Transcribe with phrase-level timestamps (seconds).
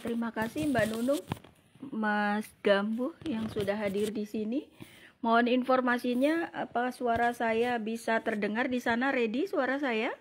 [0.00, 1.20] Terima kasih Mbak Nunung,
[1.92, 4.72] Mas Gambu yang sudah hadir di sini.
[5.20, 9.12] Mohon informasinya, apa suara saya bisa terdengar di sana?
[9.12, 10.16] Ready suara saya?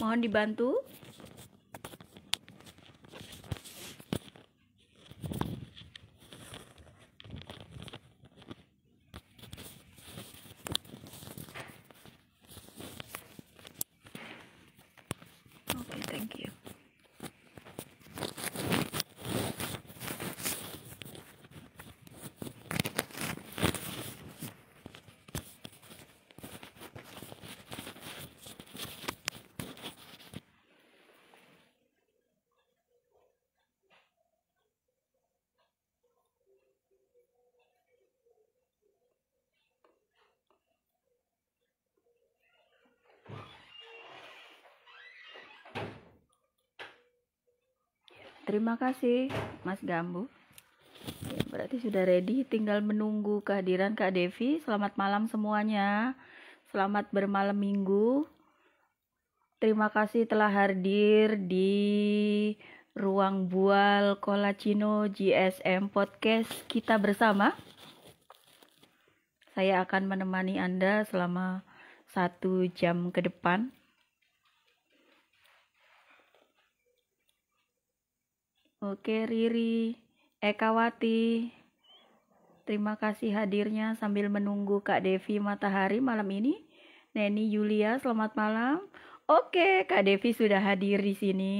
[0.00, 0.70] Mohon dibantu.
[48.58, 49.30] Terima kasih,
[49.62, 50.26] Mas Gambu.
[51.46, 54.58] Berarti sudah ready, tinggal menunggu kehadiran Kak Devi.
[54.58, 56.18] Selamat malam semuanya.
[56.74, 58.26] Selamat bermalam minggu.
[59.62, 62.58] Terima kasih telah hadir di
[62.98, 67.54] Ruang Bual Kolacino GSM Podcast kita bersama.
[69.54, 71.62] Saya akan menemani Anda selama
[72.10, 73.77] satu jam ke depan.
[78.82, 79.94] Oke, Riri,
[80.42, 81.18] Ekawati,
[82.68, 86.54] terima kasih hadirnya sambil menunggu Kak Devi Matahari malam ini.
[87.16, 88.76] Neni Yulia, selamat malam.
[89.26, 91.56] Oke, Kak Devi sudah hadir di sini.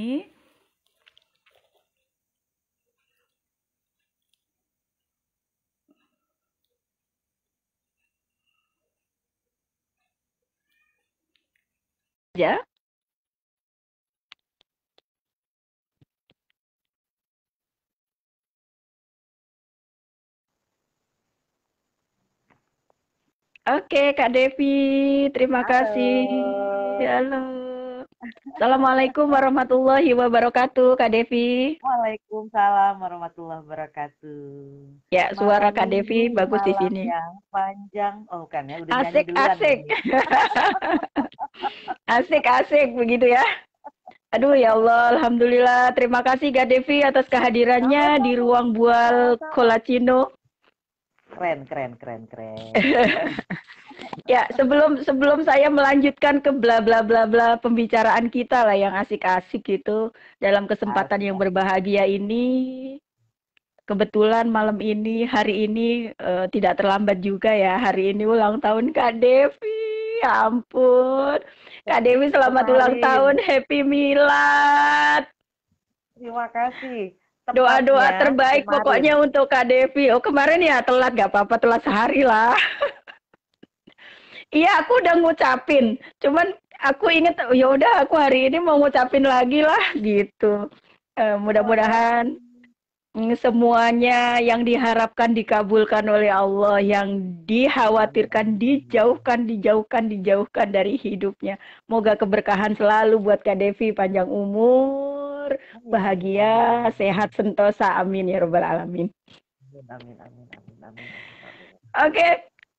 [12.35, 12.65] Ya,
[23.69, 26.25] Oke, Kak Devi, terima kasih.
[27.05, 27.69] Halo.
[28.57, 31.77] Assalamualaikum warahmatullahi wabarakatuh, Kak Devi.
[31.85, 34.41] Waalaikumsalam warahmatullahi wabarakatuh.
[35.13, 37.13] Ya, suara Malam Kak Devi bagus di sini.
[37.13, 39.79] Yang panjang, oh kan ya, udah Asik, duluan asik.
[42.17, 43.45] Asik, asik begitu ya.
[44.33, 45.93] Aduh ya Allah, Alhamdulillah.
[45.93, 50.38] Terima kasih Kak Devi atas kehadirannya di ruang bual Kolacino.
[51.39, 52.59] Keren, keren, keren, keren.
[54.29, 59.65] Ya, sebelum sebelum saya melanjutkan ke bla bla bla bla pembicaraan kita lah yang asik-asik
[59.65, 62.99] gitu dalam kesempatan yang berbahagia ini.
[63.89, 67.81] Kebetulan malam ini, hari ini eh, tidak terlambat juga ya.
[67.81, 69.81] Hari ini ulang tahun Kak Devi.
[70.21, 71.41] Ya ampun.
[71.89, 73.07] Kak Devi selamat ulang Kemarin.
[73.09, 73.35] tahun.
[73.41, 75.25] Happy Milad.
[76.19, 77.17] Terima kasih.
[77.57, 78.75] Doa-doa terbaik kemarin.
[78.77, 80.13] pokoknya untuk Kak Devi.
[80.13, 82.53] Oh, kemarin ya telat gak apa-apa, telat sehari lah.
[84.49, 86.01] Iya, aku udah ngucapin.
[86.25, 90.73] Cuman aku inget ya udah aku hari ini mau ngucapin lagi lah gitu.
[91.21, 92.39] Eh, mudah-mudahan
[93.13, 101.61] mm, semuanya yang diharapkan dikabulkan oleh Allah, yang dikhawatirkan dijauhkan, dijauhkan, dijauhkan dari hidupnya.
[101.85, 105.18] Moga keberkahan selalu buat Kak Devi, panjang umur,
[105.87, 107.97] bahagia, sehat, sentosa.
[107.97, 109.09] Amin ya robbal alamin.
[109.73, 111.09] Amin, amin, amin, amin, amin, amin.
[112.05, 112.29] Oke,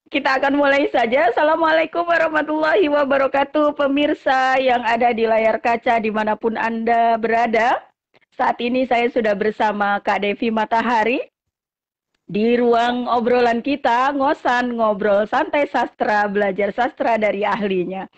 [0.10, 1.30] kita akan mulai saja.
[1.30, 7.78] Assalamualaikum warahmatullahi wabarakatuh, pemirsa yang ada di layar kaca di mana pun Anda berada.
[8.34, 11.22] Saat ini saya sudah bersama Kak Devi Matahari
[12.30, 18.10] di ruang obrolan kita, ngosan, ngobrol santai sastra, belajar sastra dari ahlinya.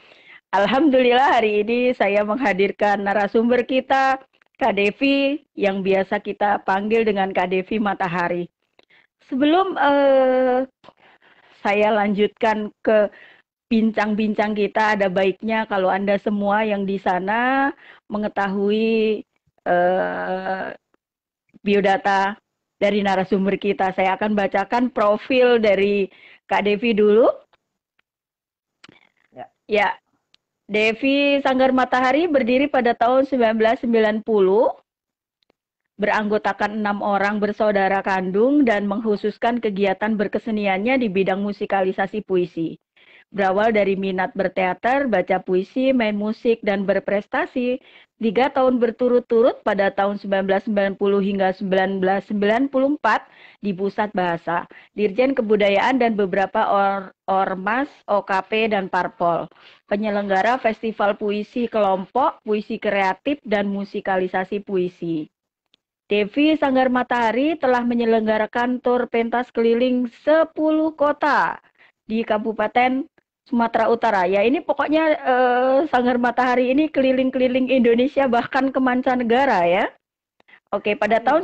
[0.51, 4.19] Alhamdulillah hari ini saya menghadirkan narasumber kita,
[4.61, 8.45] Kak Devi, yang biasa kita panggil dengan Kak Devi Matahari.
[9.25, 10.69] Sebelum eh,
[11.65, 13.09] saya lanjutkan ke
[13.73, 17.73] bincang-bincang kita, ada baiknya kalau Anda semua yang di sana
[18.05, 19.25] mengetahui
[19.65, 20.67] eh,
[21.65, 22.37] biodata
[22.77, 23.97] dari narasumber kita.
[23.97, 26.05] Saya akan bacakan profil dari
[26.45, 27.25] Kak Devi dulu.
[29.33, 29.45] Ya.
[29.65, 29.87] Ya,
[30.71, 34.23] Devi Sanggar Matahari berdiri pada tahun 1990
[35.99, 42.79] beranggotakan enam orang bersaudara kandung dan menghususkan kegiatan berkeseniannya di bidang musikalisasi puisi.
[43.31, 47.79] Berawal dari minat berteater, baca puisi, main musik, dan berprestasi,
[48.19, 52.27] tiga tahun berturut-turut pada tahun 1990 hingga 1994
[53.63, 54.67] di Pusat Bahasa,
[54.99, 59.47] Dirjen Kebudayaan dan beberapa or ormas, OKP, dan Parpol.
[59.87, 65.31] Penyelenggara Festival Puisi Kelompok, Puisi Kreatif, dan Musikalisasi Puisi.
[66.11, 70.51] Devi Sanggar Matahari telah menyelenggarakan tur pentas keliling 10
[70.99, 71.63] kota
[72.03, 73.07] di Kabupaten
[73.49, 74.23] Sumatera Utara.
[74.29, 79.85] Ya ini pokoknya eh, Sanggar Matahari ini keliling-keliling Indonesia bahkan ke mancanegara ya.
[80.71, 81.27] Oke, pada hmm.
[81.27, 81.41] tahun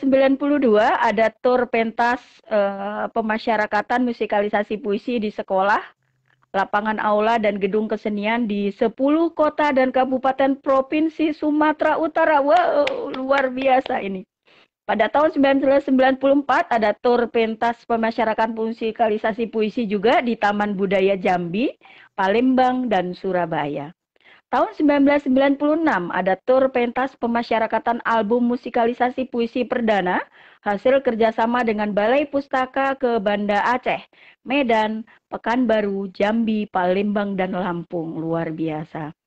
[0.00, 5.84] 1992 ada tur pentas eh, pemasyarakatan musikalisasi puisi di sekolah,
[6.56, 8.96] lapangan aula dan gedung kesenian di 10
[9.36, 12.40] kota dan kabupaten provinsi Sumatera Utara.
[12.40, 14.29] Wow, luar biasa ini.
[14.90, 21.70] Pada tahun 1994 ada tur pentas pemasyarakatan musikalisasi puisi juga di Taman Budaya Jambi,
[22.18, 23.94] Palembang, dan Surabaya.
[24.50, 30.26] Tahun 1996 ada tur pentas pemasyarakatan album musikalisasi puisi perdana
[30.66, 34.02] hasil kerjasama dengan Balai Pustaka ke Banda Aceh,
[34.42, 38.18] Medan, Pekanbaru, Jambi, Palembang, dan Lampung.
[38.18, 39.19] Luar biasa.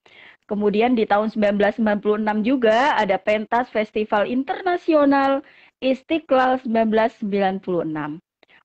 [0.43, 5.39] Kemudian di tahun 1996 juga ada pentas Festival Internasional
[5.79, 8.19] Istiqlal 1996.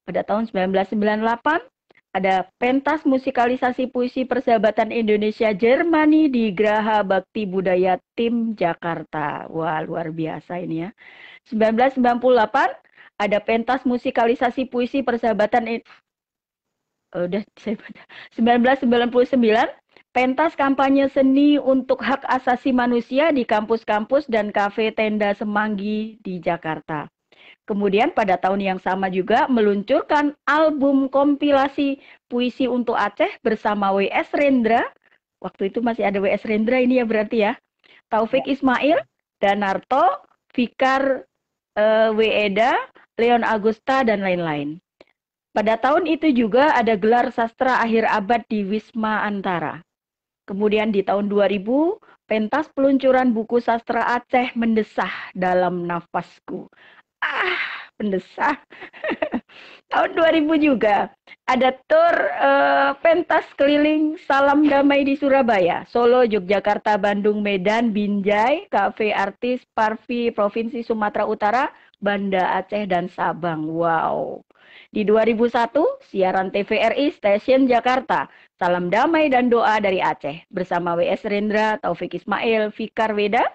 [0.08, 1.62] Pada tahun 1998
[2.16, 9.46] ada pentas musikalisasi puisi persahabatan Indonesia Jermani di Graha Bakti Budaya Tim Jakarta.
[9.46, 10.90] Wah, luar biasa ini ya.
[11.52, 12.02] 1998
[13.18, 15.82] ada pentas musikalisasi puisi persahabatan
[17.16, 17.76] udah saya
[18.36, 19.87] 1999
[20.18, 27.06] pentas kampanye seni untuk hak asasi manusia di kampus-kampus dan kafe tenda Semanggi di Jakarta.
[27.62, 34.90] Kemudian pada tahun yang sama juga meluncurkan album kompilasi puisi untuk Aceh bersama WS Rendra.
[35.38, 37.54] Waktu itu masih ada WS Rendra ini ya berarti ya.
[38.10, 38.58] Taufik ya.
[38.58, 38.98] Ismail,
[39.38, 41.30] Danarto, Fikar
[41.78, 42.74] uh, Weda,
[43.22, 44.82] Leon Agusta, dan lain-lain.
[45.54, 49.86] Pada tahun itu juga ada gelar sastra akhir abad di Wisma Antara.
[50.48, 56.72] Kemudian di tahun 2000, pentas peluncuran buku sastra Aceh mendesah dalam nafasku.
[57.20, 58.56] Ah, mendesah.
[59.92, 61.12] tahun 2000 juga
[61.44, 69.12] ada tur uh, pentas keliling Salam Damai di Surabaya, Solo, Yogyakarta, Bandung, Medan, Binjai, Cafe
[69.12, 71.64] Artis, Parvi, Provinsi Sumatera Utara,
[72.00, 73.68] Banda Aceh, dan Sabang.
[73.68, 74.40] Wow.
[74.88, 81.78] Di 2001, siaran TVRI Stasiun Jakarta, Salam Damai dan Doa dari Aceh, bersama WS Rendra,
[81.78, 83.46] Taufik Ismail, Fikar Weda,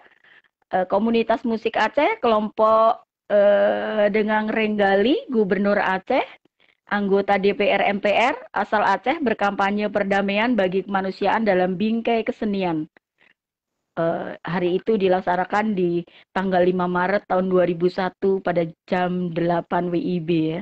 [0.71, 6.23] eh, Komunitas Musik Aceh, kelompok eh, dengan Renggali, Gubernur Aceh,
[6.88, 12.88] anggota DPR MPR asal Aceh berkampanye perdamaian bagi kemanusiaan dalam bingkai kesenian.
[13.94, 16.01] Uh, hari itu dilaksanakan di
[16.33, 20.61] tanggal 5 Maret tahun 2001 pada jam 8 WIB ya.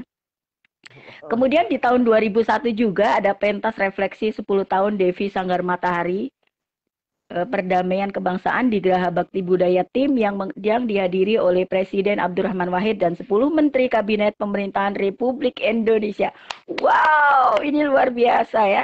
[1.29, 6.33] Kemudian di tahun 2001 juga ada pentas refleksi 10 tahun Devi Sanggar Matahari
[7.31, 12.99] eh, perdamaian kebangsaan di Geraha Bakti Budaya Tim yang yang dihadiri oleh Presiden Abdurrahman Wahid
[12.99, 16.33] dan 10 menteri kabinet pemerintahan Republik Indonesia.
[16.81, 18.83] Wow, ini luar biasa ya.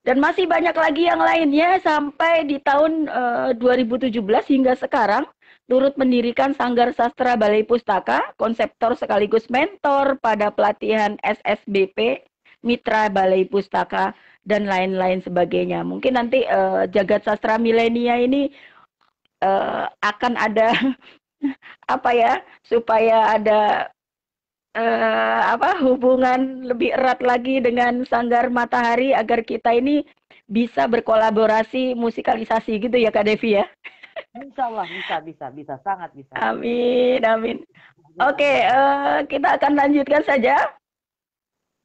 [0.00, 4.16] Dan masih banyak lagi yang lainnya sampai di tahun uh, eh, 2017
[4.48, 5.28] hingga sekarang
[5.70, 12.26] turut mendirikan Sanggar Sastra Balai Pustaka, konseptor sekaligus mentor pada pelatihan SSBP,
[12.66, 14.10] Mitra Balai Pustaka,
[14.42, 15.86] dan lain-lain sebagainya.
[15.86, 18.50] Mungkin nanti uh, Jagat Sastra Milenia ini
[19.46, 20.74] uh, akan ada
[21.94, 23.86] apa ya supaya ada
[24.74, 30.02] uh, apa hubungan lebih erat lagi dengan Sanggar Matahari agar kita ini
[30.50, 33.70] bisa berkolaborasi musikalisasi gitu ya Kak Devi ya.
[34.38, 36.32] Insya Allah bisa, bisa, bisa, sangat bisa.
[36.38, 37.58] Amin, amin.
[38.18, 40.54] Oke, okay, uh, eh, kita akan lanjutkan saja.
[40.54, 40.60] Ya.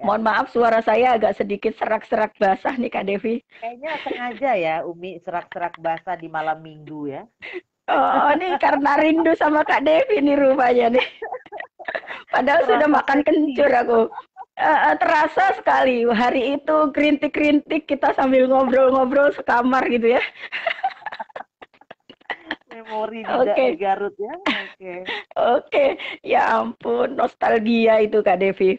[0.03, 3.39] Mohon maaf suara saya agak sedikit serak-serak basah nih Kak Devi.
[3.63, 7.24] Kayaknya sengaja ya Umi serak-serak basah di malam minggu ya.
[7.88, 11.08] Oh, ini karena rindu sama Kak Devi nih rupanya nih.
[12.34, 14.01] Padahal terasa sudah makan kencur aku.
[14.55, 20.24] Uh, terasa sekali hari itu kerintik-kerintik kita sambil ngobrol-ngobrol sekamar gitu ya
[22.86, 23.70] memori di okay.
[23.74, 24.34] Garut ya.
[24.38, 24.46] Oke.
[24.77, 25.00] Okay.
[25.01, 25.01] Oke,
[25.36, 25.89] okay.
[26.22, 28.77] ya ampun nostalgia itu Kak Devi.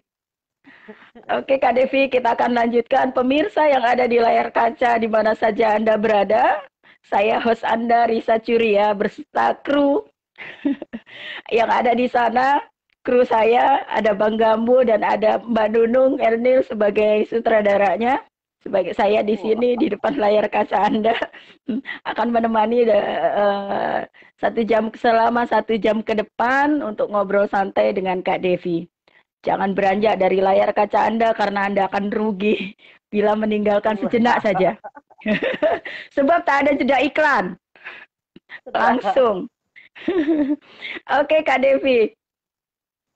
[1.35, 5.75] Oke Kak Devi, kita akan lanjutkan pemirsa yang ada di layar kaca di mana saja
[5.75, 6.63] Anda berada.
[7.07, 10.07] Saya host Anda Risa Curia berserta kru
[11.59, 12.63] yang ada di sana.
[13.07, 18.23] Kru saya ada Bang Gambu dan ada Mbak Nunung Ernil sebagai sutradaranya.
[18.66, 21.14] Sebagai saya di sini di depan layar kaca Anda
[22.11, 24.02] akan menemani uh,
[24.42, 28.90] satu jam selama satu jam ke depan untuk ngobrol santai dengan Kak Devi.
[29.46, 32.75] Jangan beranjak dari layar kaca Anda karena Anda akan rugi
[33.14, 34.75] bila meninggalkan sejenak saja.
[36.18, 37.54] Sebab tak ada jeda iklan.
[38.75, 39.46] Langsung.
[41.23, 42.11] Oke Kak Devi.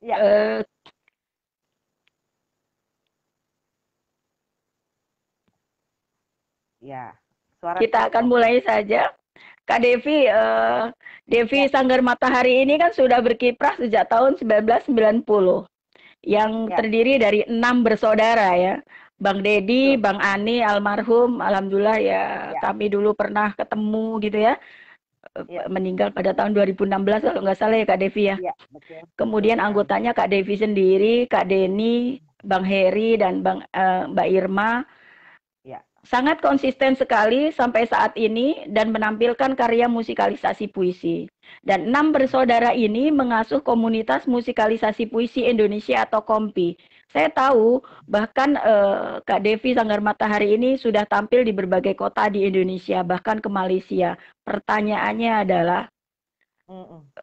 [0.00, 0.16] Ya.
[0.16, 0.58] Uh,
[6.80, 7.12] Ya,
[7.60, 9.12] suara kita akan mulai saja.
[9.68, 10.90] Kak Devi, uh,
[11.28, 11.68] Devi ya.
[11.70, 15.22] Sanggar Matahari ini kan sudah berkiprah sejak tahun 1990
[16.26, 16.76] yang ya.
[16.80, 18.74] terdiri dari enam bersaudara ya.
[19.20, 22.22] Bang Dedi, Bang Ani, almarhum, alhamdulillah ya,
[22.56, 24.54] ya kami dulu pernah ketemu gitu ya.
[25.44, 25.68] ya.
[25.68, 26.88] Meninggal pada tahun 2016
[27.28, 28.36] kalau nggak salah ya Kak Devi ya.
[28.40, 29.04] ya betul.
[29.20, 34.88] Kemudian anggotanya Kak Devi sendiri, Kak Deni, Bang Heri dan Bang uh, Mbak Irma
[36.04, 41.28] sangat konsisten sekali sampai saat ini dan menampilkan karya musikalisasi puisi.
[41.60, 46.78] Dan enam bersaudara ini mengasuh komunitas musikalisasi puisi Indonesia atau KOMPI.
[47.10, 52.46] Saya tahu bahkan eh, Kak Devi Sanggar Matahari ini sudah tampil di berbagai kota di
[52.46, 54.14] Indonesia, bahkan ke Malaysia.
[54.46, 55.90] Pertanyaannya adalah,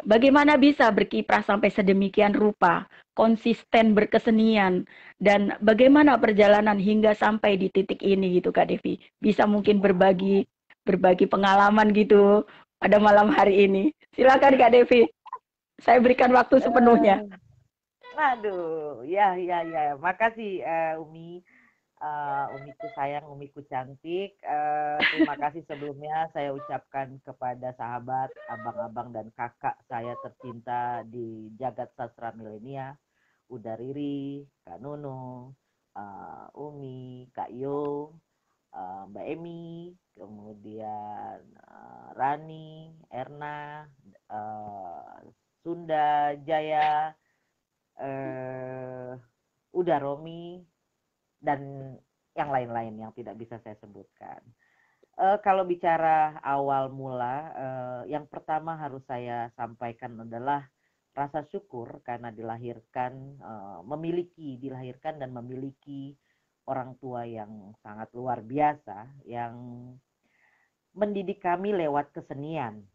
[0.03, 4.83] Bagaimana bisa berkiprah sampai sedemikian rupa, konsisten berkesenian,
[5.23, 8.99] dan bagaimana perjalanan hingga sampai di titik ini gitu Kak Devi?
[9.23, 10.43] Bisa mungkin berbagi
[10.83, 12.43] berbagi pengalaman gitu
[12.79, 13.91] pada malam hari ini.
[14.15, 15.07] Silakan Kak Devi.
[15.79, 17.23] Saya berikan waktu sepenuhnya.
[18.17, 19.93] Aduh, ya ya ya.
[19.95, 21.45] Makasih uh, Umi
[22.01, 24.37] uh, Umiku sayang, Umiku cantik.
[24.45, 31.89] Uh, terima kasih sebelumnya saya ucapkan kepada sahabat, abang-abang dan kakak saya tercinta di jagat
[31.97, 32.97] sastra milenia,
[33.49, 35.53] Uda Riri, Kak Nunu,
[35.95, 38.13] uh, Umi, Kak Yo,
[38.75, 43.87] uh, Mbak Emi, kemudian uh, Rani, Erna,
[44.29, 45.21] uh,
[45.63, 47.13] Sunda, Jaya,
[47.99, 49.17] uh,
[49.73, 50.63] Uda Romi,
[51.41, 51.93] dan
[52.37, 54.39] yang lain-lain yang tidak bisa saya sebutkan.
[55.17, 60.69] Uh, kalau bicara awal mula, uh, yang pertama harus saya sampaikan adalah
[61.17, 66.13] rasa syukur karena dilahirkan, uh, memiliki, dilahirkan dan memiliki
[66.69, 69.57] orang tua yang sangat luar biasa, yang
[70.93, 72.85] mendidik kami lewat kesenian.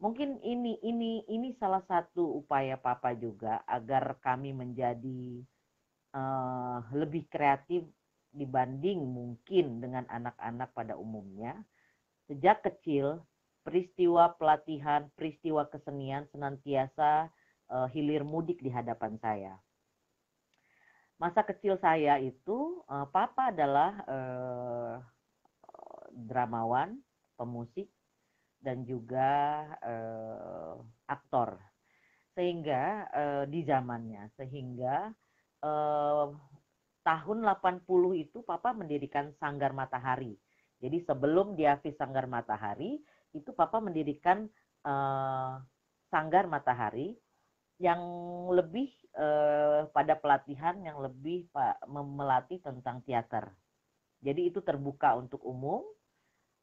[0.00, 5.44] Mungkin ini ini ini salah satu upaya papa juga agar kami menjadi
[6.12, 7.84] uh, lebih kreatif
[8.32, 11.56] dibanding mungkin dengan anak-anak pada umumnya.
[12.28, 13.20] Sejak kecil,
[13.60, 17.28] peristiwa pelatihan, peristiwa kesenian senantiasa
[17.68, 19.60] uh, hilir mudik di hadapan saya.
[21.20, 24.94] Masa kecil saya itu, uh, papa adalah uh,
[26.12, 26.98] dramawan,
[27.36, 27.88] pemusik,
[28.62, 29.66] dan juga
[31.10, 31.58] aktor.
[32.38, 33.10] Sehingga
[33.50, 35.10] di zamannya, sehingga
[35.62, 36.26] eh,
[37.02, 37.86] tahun 80
[38.18, 40.34] itu papa mendirikan Sanggar Matahari.
[40.82, 42.98] Jadi sebelum Diavis Sanggar Matahari,
[43.32, 44.46] itu papa mendirikan
[44.84, 45.54] eh,
[46.10, 47.16] Sanggar Matahari
[47.80, 48.02] yang
[48.54, 53.50] lebih eh, pada pelatihan yang lebih pak melatih tentang teater.
[54.22, 55.82] Jadi itu terbuka untuk umum,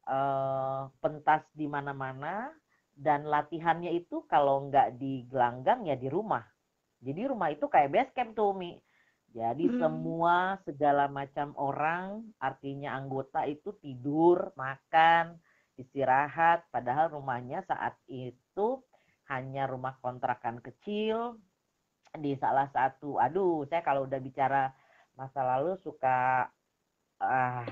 [0.08, 2.48] eh, pentas di mana-mana,
[2.96, 6.44] dan latihannya itu kalau nggak di gelanggang ya di rumah.
[7.00, 8.76] Jadi rumah itu kayak base camp tuh Mi.
[9.30, 9.78] Jadi hmm.
[9.78, 15.38] semua segala macam orang, artinya anggota itu tidur, makan,
[15.78, 18.82] istirahat, padahal rumahnya saat itu
[19.30, 21.38] hanya rumah kontrakan kecil
[22.18, 23.22] di salah satu.
[23.22, 24.74] Aduh, saya kalau udah bicara
[25.14, 26.50] masa lalu suka
[27.20, 27.66] ah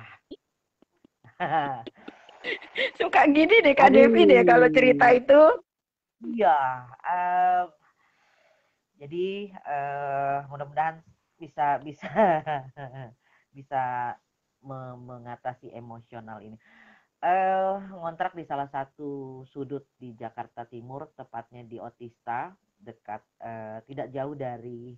[3.01, 5.43] suka gini deh Kak Devi deh kalau cerita itu.
[6.19, 7.63] Iya, uh,
[8.99, 10.99] jadi uh, mudah-mudahan
[11.39, 12.11] bisa bisa
[13.57, 14.15] bisa
[14.63, 16.59] me mengatasi emosional ini.
[17.19, 24.15] Uh, ngontrak di salah satu sudut di Jakarta Timur, tepatnya di Otista, dekat uh, tidak
[24.15, 24.95] jauh dari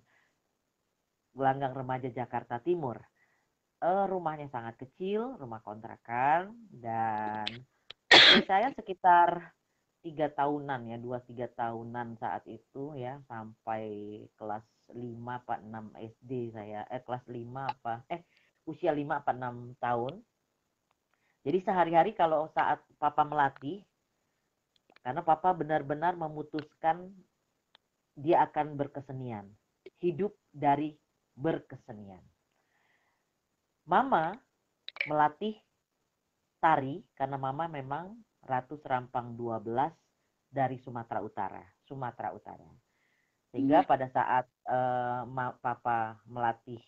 [1.33, 3.01] gelanggang remaja Jakarta Timur.
[3.81, 7.49] Uh, rumahnya sangat kecil, rumah kontrakan, dan
[8.45, 9.57] saya sekitar
[10.01, 13.85] tiga tahunan ya dua tiga tahunan saat itu ya sampai
[14.35, 18.25] kelas lima apa enam SD saya eh kelas lima apa eh
[18.65, 20.19] usia lima apa enam tahun.
[21.41, 23.81] Jadi sehari-hari kalau saat papa melatih
[25.01, 27.09] karena papa benar-benar memutuskan
[28.13, 29.49] dia akan berkesenian
[29.97, 30.93] hidup dari
[31.33, 32.21] berkesenian.
[33.85, 34.37] Mama
[35.09, 35.57] melatih
[36.61, 38.13] tari karena mama memang
[38.45, 39.69] Ratu Serampang 12
[40.51, 42.67] dari Sumatera Utara, Sumatera Utara.
[43.51, 43.87] Sehingga hmm.
[43.87, 45.23] pada saat uh,
[45.59, 46.79] papa melatih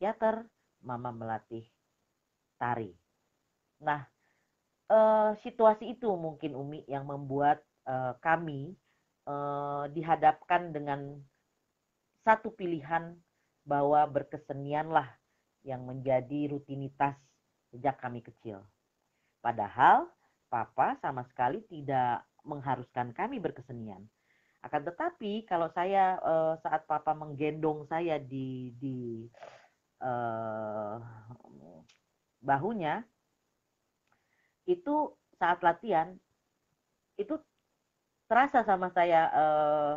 [0.00, 0.44] teater,
[0.84, 1.64] mama melatih
[2.56, 2.92] tari.
[3.80, 4.04] Nah,
[4.88, 8.72] uh, situasi itu mungkin Umi yang membuat uh, kami
[9.28, 11.20] uh, dihadapkan dengan
[12.24, 13.14] satu pilihan
[13.66, 15.06] bahwa berkesenianlah
[15.66, 17.14] yang menjadi rutinitas
[17.74, 18.62] sejak kami kecil.
[19.42, 20.08] Padahal
[20.46, 24.06] papa sama sekali tidak mengharuskan kami berkesenian.
[24.62, 29.26] Akan tetapi kalau saya uh, saat papa menggendong saya di di
[30.02, 30.98] uh,
[32.42, 33.02] bahunya
[34.66, 36.14] itu saat latihan
[37.14, 37.38] itu
[38.26, 39.94] terasa sama saya uh,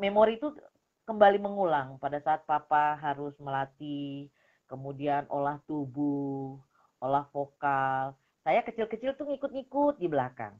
[0.00, 0.56] memori itu
[1.04, 4.32] kembali mengulang pada saat papa harus melatih
[4.70, 6.56] kemudian olah tubuh
[7.02, 8.16] olah vokal
[8.50, 10.58] saya kecil-kecil tuh ngikut-ngikut di belakang.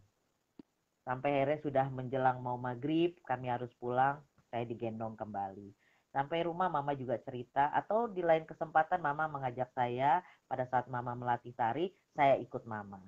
[1.03, 5.75] Sampai akhirnya sudah menjelang mau maghrib kami harus pulang saya digendong kembali.
[6.15, 11.19] Sampai rumah mama juga cerita atau di lain kesempatan mama mengajak saya pada saat mama
[11.19, 13.03] melatih tari saya ikut mama.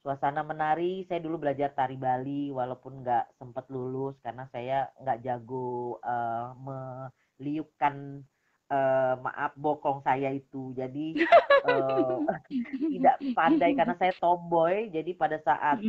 [0.00, 6.00] Suasana menari saya dulu belajar tari Bali walaupun nggak sempat lulus karena saya nggak jago
[6.00, 8.24] uh, meliupkan
[8.72, 10.72] uh, maaf bokong saya itu.
[10.76, 11.24] Jadi
[11.68, 12.24] uh,
[12.92, 14.88] tidak pandai karena saya tomboy.
[14.92, 15.80] Jadi pada saat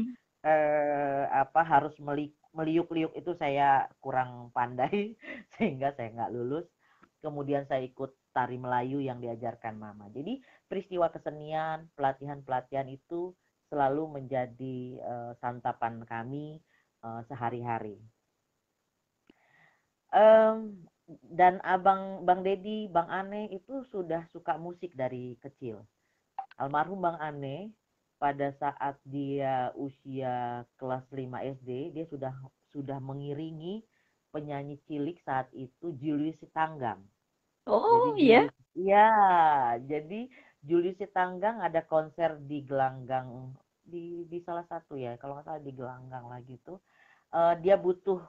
[0.43, 1.93] uh, apa harus
[2.55, 5.15] meliuk-liuk itu saya kurang pandai.
[5.55, 6.65] Sehingga saya nggak lulus.
[7.19, 10.07] Kemudian saya ikut tari Melayu yang diajarkan mama.
[10.15, 10.39] Jadi
[10.71, 13.35] peristiwa kesenian pelatihan-pelatihan itu
[13.69, 16.63] selalu menjadi uh, santapan kami
[17.03, 17.99] uh, sehari-hari.
[20.09, 20.88] Um,
[21.25, 25.81] dan abang Bang Dedi, Bang Ane itu sudah suka musik dari kecil.
[26.61, 27.73] Almarhum Bang Ane
[28.21, 32.33] pada saat dia usia kelas 5 SD, dia sudah
[32.69, 33.81] sudah mengiringi
[34.29, 37.01] penyanyi cilik saat itu Julius Tanggang.
[37.65, 38.45] Oh iya.
[38.77, 39.09] Iya,
[39.81, 40.29] jadi
[40.61, 43.49] Julius Tanggang ada konser di Gelanggang
[43.89, 46.77] di di salah satu ya kalau nggak salah di Gelanggang lagi tuh
[47.33, 48.21] uh, dia butuh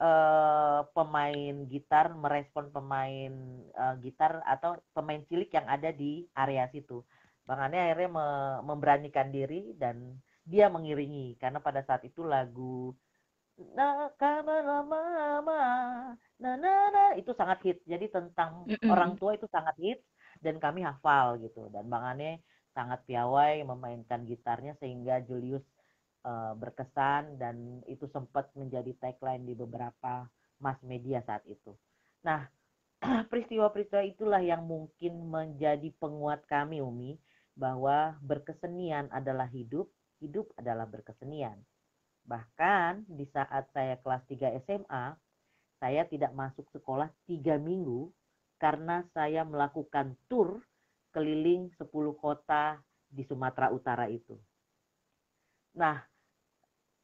[0.00, 3.32] uh, pemain gitar merespon pemain
[3.76, 7.00] uh, gitar atau pemain cilik yang ada di area situ.
[7.46, 8.26] Bang Ane akhirnya me
[8.66, 11.38] memberanikan diri dan dia mengiringi.
[11.38, 12.92] Karena pada saat itu lagu
[13.72, 15.00] nah lama
[16.36, 17.78] nah nah nah itu sangat hit.
[17.86, 20.00] Jadi tentang mm orang tua itu sangat hit
[20.42, 21.70] dan kami hafal gitu.
[21.72, 22.44] Dan Bang Ane
[22.76, 25.64] sangat piawai memainkan gitarnya sehingga Julius
[26.26, 30.26] uh, berkesan dan itu sempat menjadi tagline di beberapa
[30.58, 31.70] mass media saat itu.
[32.26, 32.50] Nah,
[33.30, 37.14] peristiwa-peristiwa itulah yang mungkin menjadi penguat kami Umi
[37.54, 41.56] bahwa berkesenian adalah hidup, hidup adalah berkesenian.
[42.26, 45.14] Bahkan di saat saya kelas 3 SMA,
[45.78, 48.10] saya tidak masuk sekolah tiga minggu
[48.56, 50.64] karena saya melakukan tour
[51.12, 54.36] keliling 10 kota di Sumatera Utara itu.
[55.76, 56.00] Nah,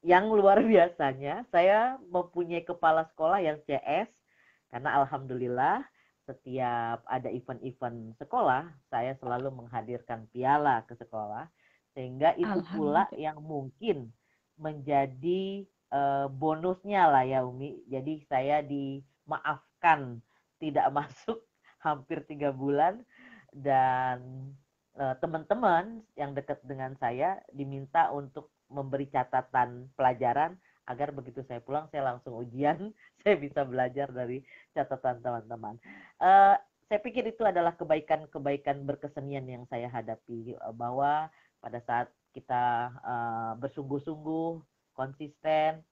[0.02, 4.10] yang luar biasanya saya mempunyai kepala sekolah yang CS
[4.70, 5.86] karena alhamdulillah
[6.26, 11.50] setiap ada event-event sekolah saya selalu menghadirkan piala ke sekolah
[11.92, 14.08] sehingga itu pula yang mungkin
[14.56, 17.84] menjadi uh, bonusnya lah ya Umi.
[17.88, 20.20] Jadi saya dimaafkan
[20.60, 21.40] tidak masuk
[21.84, 23.04] hampir tiga bulan
[23.52, 24.48] dan
[24.96, 30.56] uh, teman-teman yang dekat dengan saya diminta untuk memberi catatan pelajaran
[30.90, 32.90] agar begitu saya pulang saya langsung ujian
[33.22, 34.42] saya bisa belajar dari
[34.74, 35.78] catatan teman-teman.
[36.18, 36.58] Uh,
[36.90, 41.30] saya pikir itu adalah kebaikan-kebaikan berkesenian yang saya hadapi uh, bahwa
[41.62, 44.60] pada saat kita uh, bersungguh-sungguh
[44.96, 45.84] konsisten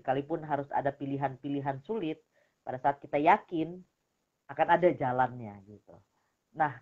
[0.00, 2.22] sekalipun harus ada pilihan-pilihan sulit
[2.64, 3.76] pada saat kita yakin
[4.48, 5.94] akan ada jalannya gitu.
[6.56, 6.74] Nah,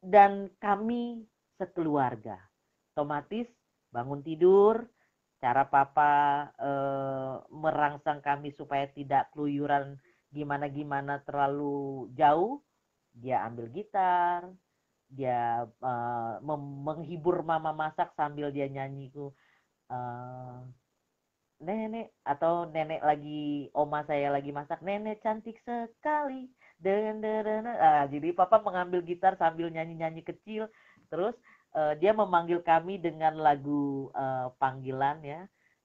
[0.00, 1.28] dan kami
[1.60, 2.40] sekeluarga
[2.96, 3.46] otomatis
[3.90, 4.86] bangun tidur,
[5.42, 6.12] cara papa
[6.58, 6.70] e,
[7.50, 9.98] merangsang kami supaya tidak keluyuran
[10.30, 12.62] gimana-gimana terlalu jauh,
[13.14, 14.46] dia ambil gitar,
[15.10, 15.92] dia e,
[16.86, 19.34] menghibur mama masak sambil dia nyanyi ku
[19.90, 19.98] e,
[21.60, 26.48] nenek atau nenek lagi oma saya lagi masak nenek cantik sekali.
[26.80, 27.20] Dan
[27.68, 30.64] ah, jadi papa mengambil gitar sambil nyanyi nyanyi kecil
[31.12, 31.36] terus
[31.74, 35.40] uh, dia memanggil kami dengan lagu uh, panggilan ya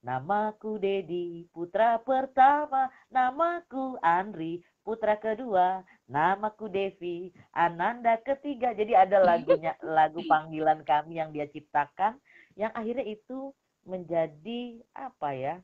[0.06, 2.94] Namaku Dedi, putra pertama.
[3.10, 5.82] Namaku Andri, putra kedua.
[6.06, 8.78] Namaku Devi, Ananda ketiga.
[8.78, 12.22] Jadi ada lagunya, lagu panggilan kami yang dia ciptakan,
[12.54, 13.50] yang akhirnya itu
[13.82, 15.56] menjadi apa ya?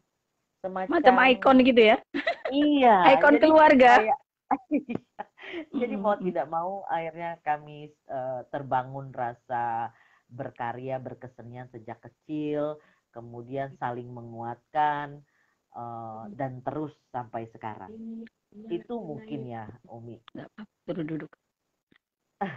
[0.66, 1.98] Semacam macam ikon gitu ya?
[2.50, 2.98] Iya.
[3.22, 4.02] ikon keluarga.
[4.02, 4.20] Kayak,
[5.86, 9.94] jadi mau tidak mau akhirnya kami uh, terbangun rasa
[10.32, 12.80] berkarya, berkesenian sejak kecil,
[13.12, 15.20] kemudian saling menguatkan
[15.76, 17.92] uh, dan terus sampai sekarang.
[18.72, 20.20] Itu mungkin ya, Umi.
[20.88, 21.32] Terus duduk.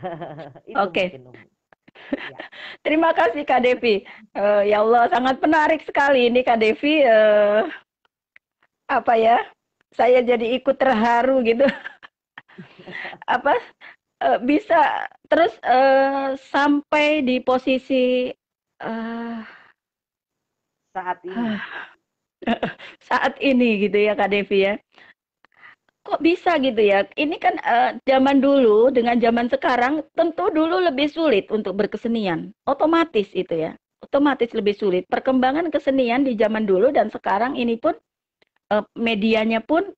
[0.86, 1.04] Oke.
[1.04, 1.08] Okay.
[1.14, 2.38] Ya.
[2.86, 4.02] Terima kasih Kak Devi.
[4.34, 7.04] Uh, ya Allah, sangat menarik sekali ini Kak Devi.
[7.04, 7.68] Uh,
[8.90, 9.38] apa ya?
[9.94, 11.66] Saya jadi ikut terharu gitu.
[13.34, 13.54] apa?
[14.18, 18.30] Uh, bisa terus uh, sampai di posisi
[18.84, 19.40] uh,
[20.94, 21.48] saat ini.
[23.08, 24.74] saat ini gitu ya Kak Devi ya.
[26.04, 27.08] Kok bisa gitu ya?
[27.16, 32.52] Ini kan uh, zaman dulu dengan zaman sekarang tentu dulu lebih sulit untuk berkesenian.
[32.68, 33.72] Otomatis itu ya.
[34.04, 35.08] Otomatis lebih sulit.
[35.08, 37.96] Perkembangan kesenian di zaman dulu dan sekarang ini pun
[38.68, 39.96] uh, medianya pun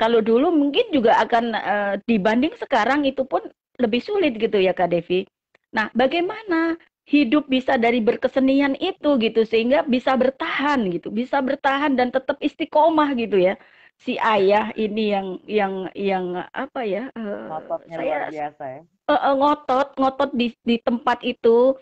[0.00, 3.44] kalau dulu mungkin juga akan uh, dibanding sekarang itu pun
[3.80, 5.24] lebih sulit gitu ya Kak Devi.
[5.72, 6.76] Nah, bagaimana
[7.08, 13.16] hidup bisa dari berkesenian itu gitu sehingga bisa bertahan gitu, bisa bertahan dan tetap istiqomah
[13.18, 13.54] gitu ya.
[14.02, 17.04] Si ayah ini yang yang yang apa ya?
[17.14, 18.82] Uh, saya biasa ya.
[19.06, 21.76] Uh, uh, ngotot, ngotot di di tempat itu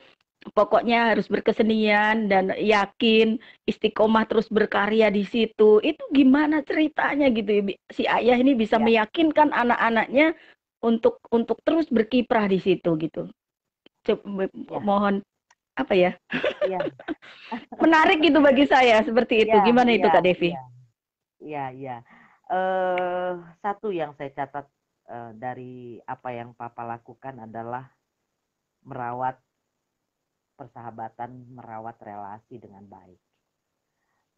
[0.56, 3.36] pokoknya harus berkesenian dan yakin
[3.68, 5.80] istiqomah terus berkarya di situ.
[5.84, 7.62] Itu gimana ceritanya gitu ya?
[7.92, 8.84] Si ayah ini bisa ya.
[8.84, 10.32] meyakinkan anak-anaknya
[10.80, 13.28] untuk untuk terus berkiprah di situ gitu
[14.08, 14.16] ya.
[14.80, 15.20] mohon
[15.76, 16.12] apa ya?
[16.68, 16.80] ya.
[17.82, 19.56] Menarik gitu bagi saya seperti itu.
[19.56, 20.50] Ya, Gimana ya, itu Kak Devi?
[21.40, 21.96] Iya, iya.
[22.50, 24.66] Uh, satu yang saya catat
[25.08, 27.88] uh, dari apa yang Papa lakukan adalah
[28.84, 29.40] merawat
[30.58, 33.20] persahabatan, merawat relasi dengan baik.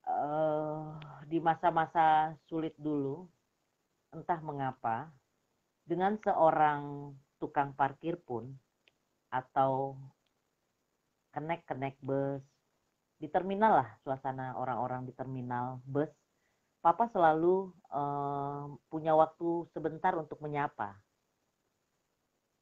[0.02, 3.26] Uh, di masa-masa sulit dulu,
[4.14, 5.10] entah mengapa,
[5.82, 8.54] dengan seorang tukang parkir pun
[9.32, 9.98] atau
[11.34, 12.44] kenek-kenek bus
[13.18, 16.10] di terminal lah suasana orang-orang di terminal bus
[16.82, 20.98] papa selalu uh, punya waktu sebentar untuk menyapa.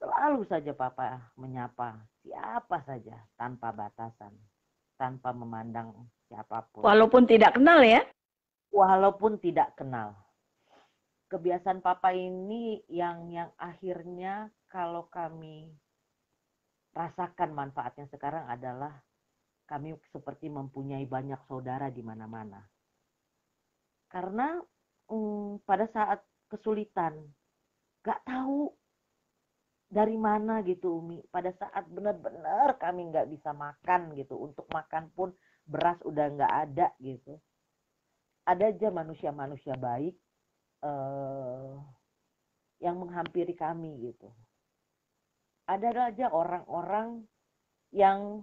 [0.01, 4.33] Selalu saja papa menyapa siapa saja tanpa batasan
[4.97, 5.93] tanpa memandang
[6.29, 6.85] siapa pun.
[6.85, 8.05] Walaupun tidak kenal ya?
[8.73, 10.17] Walaupun tidak kenal
[11.31, 15.71] kebiasaan papa ini yang yang akhirnya kalau kami
[16.91, 18.91] rasakan manfaatnya sekarang adalah
[19.71, 22.59] kami seperti mempunyai banyak saudara di mana-mana.
[24.11, 24.59] Karena
[25.07, 26.19] hmm, pada saat
[26.51, 27.15] kesulitan,
[28.03, 28.75] gak tahu
[29.87, 31.23] dari mana gitu Umi.
[31.31, 35.31] Pada saat benar-benar kami nggak bisa makan gitu, untuk makan pun
[35.63, 37.39] beras udah nggak ada gitu.
[38.51, 40.19] Ada aja manusia-manusia baik
[40.85, 41.73] eh,
[42.81, 44.29] yang menghampiri kami gitu.
[45.69, 47.25] Ada aja orang-orang
[47.95, 48.43] yang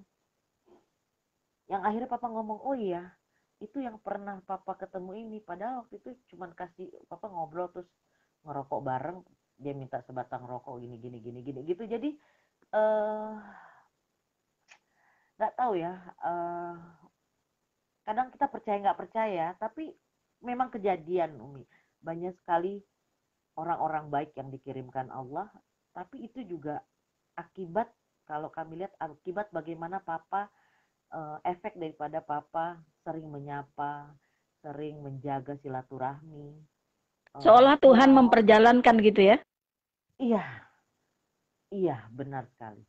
[1.68, 3.12] yang akhirnya papa ngomong oh iya
[3.60, 5.38] itu yang pernah papa ketemu ini.
[5.44, 7.90] Padahal waktu itu cuman kasih papa ngobrol terus
[8.46, 9.20] ngerokok bareng
[9.58, 11.84] dia minta sebatang rokok gini gini gini gini gitu.
[11.84, 12.10] Jadi
[12.72, 13.34] eh,
[15.42, 16.78] uh, tahu ya uh,
[18.08, 19.92] kadang kita percaya nggak percaya tapi
[20.40, 21.66] memang kejadian umi
[22.02, 22.82] banyak sekali
[23.58, 25.50] orang-orang baik yang dikirimkan Allah
[25.98, 26.78] tapi itu juga
[27.34, 27.90] akibat
[28.28, 30.52] kalau kami lihat akibat bagaimana papa
[31.16, 34.12] uh, efek daripada papa sering menyapa,
[34.60, 36.60] sering menjaga silaturahmi.
[37.34, 39.38] Uh, Seolah Tuhan memperjalankan gitu ya?
[40.20, 40.44] Iya,
[41.72, 42.84] iya benar sekali.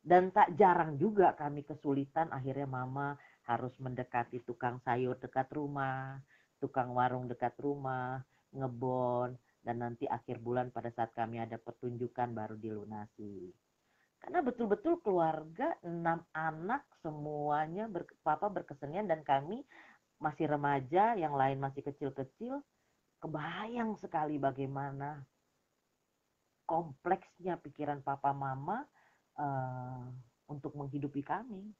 [0.00, 6.22] Dan tak jarang juga kami kesulitan akhirnya mama harus mendekati tukang sayur dekat rumah,
[6.60, 8.20] tukang warung dekat rumah,
[8.52, 13.48] ngebon, dan nanti akhir bulan pada saat kami ada pertunjukan baru dilunasi.
[14.20, 19.64] Karena betul-betul keluarga enam anak semuanya ber, papa berkesenian dan kami
[20.20, 22.60] masih remaja yang lain masih kecil-kecil
[23.24, 25.24] kebayang sekali bagaimana
[26.68, 28.84] kompleksnya pikiran papa mama
[29.40, 30.04] uh,
[30.52, 31.72] untuk menghidupi kami.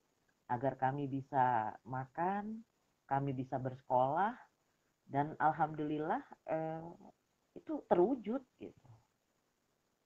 [0.51, 2.65] Agar kami bisa makan
[3.11, 4.39] kami bisa bersekolah
[5.11, 6.95] dan alhamdulillah uh,
[7.59, 8.91] itu terwujud gitu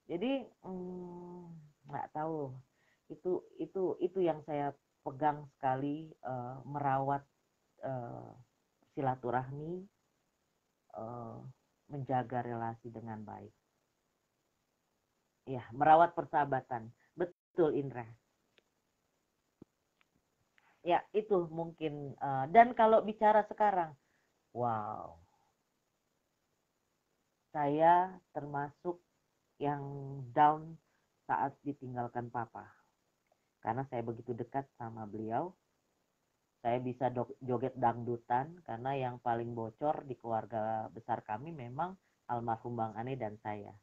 [0.09, 1.53] jadi um,
[1.85, 2.49] nggak tahu
[3.13, 4.73] itu itu itu yang saya
[5.05, 7.21] pegang sekali uh, merawat
[7.85, 8.33] uh,
[8.97, 9.85] silaturahmi,
[10.97, 11.37] uh,
[11.91, 13.53] menjaga relasi dengan baik.
[15.45, 16.89] Ya, merawat persahabatan.
[17.13, 18.09] Betul, Indra.
[20.81, 22.17] Ya, itu mungkin.
[22.17, 23.93] Uh, dan kalau bicara sekarang,
[24.55, 25.19] wow,
[27.51, 29.03] saya termasuk
[29.59, 29.83] yang
[30.31, 30.79] down
[31.27, 32.71] saat ditinggalkan papa.
[33.59, 35.51] Karena saya begitu dekat sama beliau,
[36.63, 37.11] saya bisa
[37.43, 41.93] joget dangdutan karena yang paling bocor di keluarga besar kami memang
[42.25, 43.73] almarhum Bang Ane dan saya.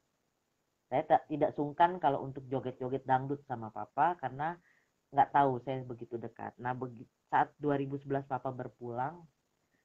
[0.90, 4.58] Saya tak, tidak sungkan kalau untuk joget-joget dangdut sama papa karena
[5.12, 6.52] nggak tahu saya begitu dekat.
[6.58, 6.76] Nah
[7.32, 9.24] saat 2011 papa berpulang,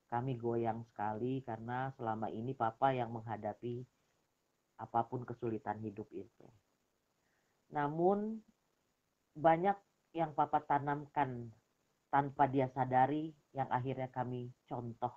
[0.07, 3.83] kami goyang sekali karena selama ini papa yang menghadapi
[4.79, 6.47] apa pun kesulitan hidup itu.
[7.73, 8.39] Namun
[9.35, 9.75] banyak
[10.15, 11.51] yang papa tanamkan
[12.07, 15.11] tanpa dia sadari yang akhirnya kami contoh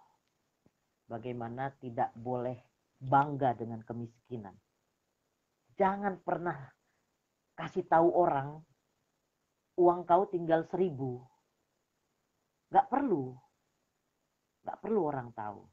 [1.06, 2.58] bagaimana tidak boleh
[2.98, 4.54] bangga dengan kemiskinan.
[5.78, 6.58] Jangan pernah
[7.56, 8.60] kasih tahu orang
[9.80, 11.24] uang kau tinggal seribu.
[12.68, 13.32] Gak perlu.
[14.64, 15.64] Gak perlu orang tahu.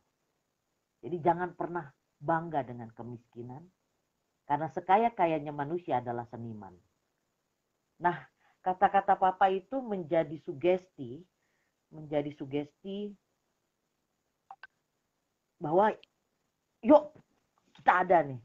[1.04, 1.86] Jadi jangan pernah
[2.18, 3.64] bangga dengan kemiskinan.
[4.48, 6.72] Karena sekaya-kayanya manusia adalah seniman.
[8.00, 8.16] Nah,
[8.64, 11.20] kata-kata papa itu menjadi sugesti,
[11.92, 13.12] menjadi sugesti
[15.60, 15.92] bahwa
[16.86, 17.12] yuk
[17.76, 18.42] kita ada nih.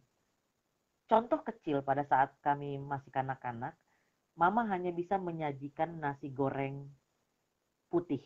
[1.06, 3.76] Contoh kecil pada saat kami masih kanak-kanak,
[4.32, 6.88] mama hanya bisa menyajikan nasi goreng
[7.92, 8.24] putih.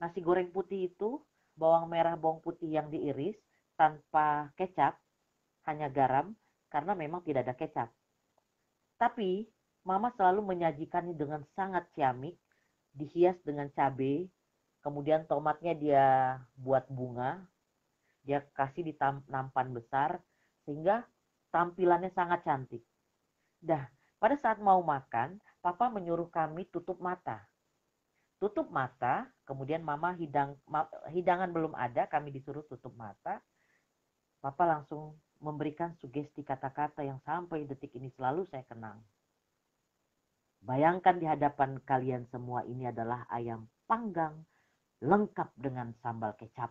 [0.00, 1.20] Nasi goreng putih itu
[1.54, 3.38] bawang merah, bawang putih yang diiris
[3.78, 4.98] tanpa kecap,
[5.66, 6.34] hanya garam
[6.68, 7.88] karena memang tidak ada kecap.
[8.98, 9.48] Tapi
[9.84, 12.40] Mama selalu menyajikannya dengan sangat ciamik,
[12.96, 14.24] dihias dengan cabai,
[14.80, 16.04] kemudian tomatnya dia
[16.56, 17.44] buat bunga,
[18.24, 18.96] dia kasih di
[19.28, 20.24] nampan besar,
[20.64, 21.04] sehingga
[21.52, 22.80] tampilannya sangat cantik.
[23.60, 23.84] Dah,
[24.16, 27.44] pada saat mau makan, papa menyuruh kami tutup mata.
[28.44, 30.52] Tutup mata, kemudian mama hidang,
[31.08, 33.40] hidangan belum ada, kami disuruh tutup mata.
[34.44, 39.00] Papa langsung memberikan sugesti kata-kata yang sampai detik ini selalu saya kenang.
[40.60, 44.44] Bayangkan di hadapan kalian semua ini adalah ayam panggang
[45.00, 46.68] lengkap dengan sambal kecap.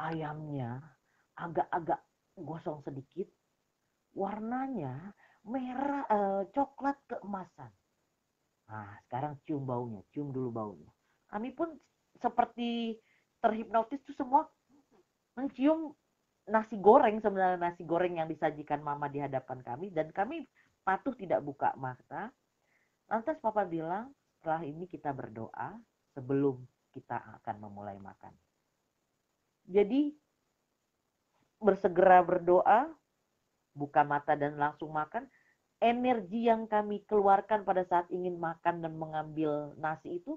[0.00, 0.80] Ayamnya
[1.36, 2.00] agak-agak
[2.40, 3.28] gosong sedikit,
[4.16, 5.12] warnanya
[5.44, 7.68] merah eh, coklat keemasan.
[8.70, 10.90] Nah, sekarang cium baunya, cium dulu baunya.
[11.26, 11.74] Kami pun
[12.22, 12.94] seperti
[13.42, 14.46] terhipnotis tuh semua
[15.34, 15.90] mencium
[16.46, 20.46] nasi goreng sebenarnya nasi goreng yang disajikan mama di hadapan kami dan kami
[20.86, 22.30] patuh tidak buka mata.
[23.10, 25.74] Lantas papa bilang, setelah ini kita berdoa
[26.14, 26.62] sebelum
[26.94, 28.34] kita akan memulai makan.
[29.66, 30.14] Jadi
[31.58, 32.90] bersegera berdoa,
[33.74, 35.26] buka mata dan langsung makan,
[35.80, 40.36] energi yang kami keluarkan pada saat ingin makan dan mengambil nasi itu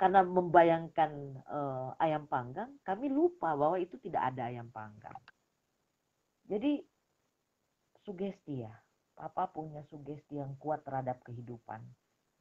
[0.00, 5.14] karena membayangkan uh, ayam panggang, kami lupa bahwa itu tidak ada ayam panggang.
[6.48, 6.82] Jadi
[8.02, 8.74] sugesti ya,
[9.14, 11.86] Papa punya sugesti yang kuat terhadap kehidupan.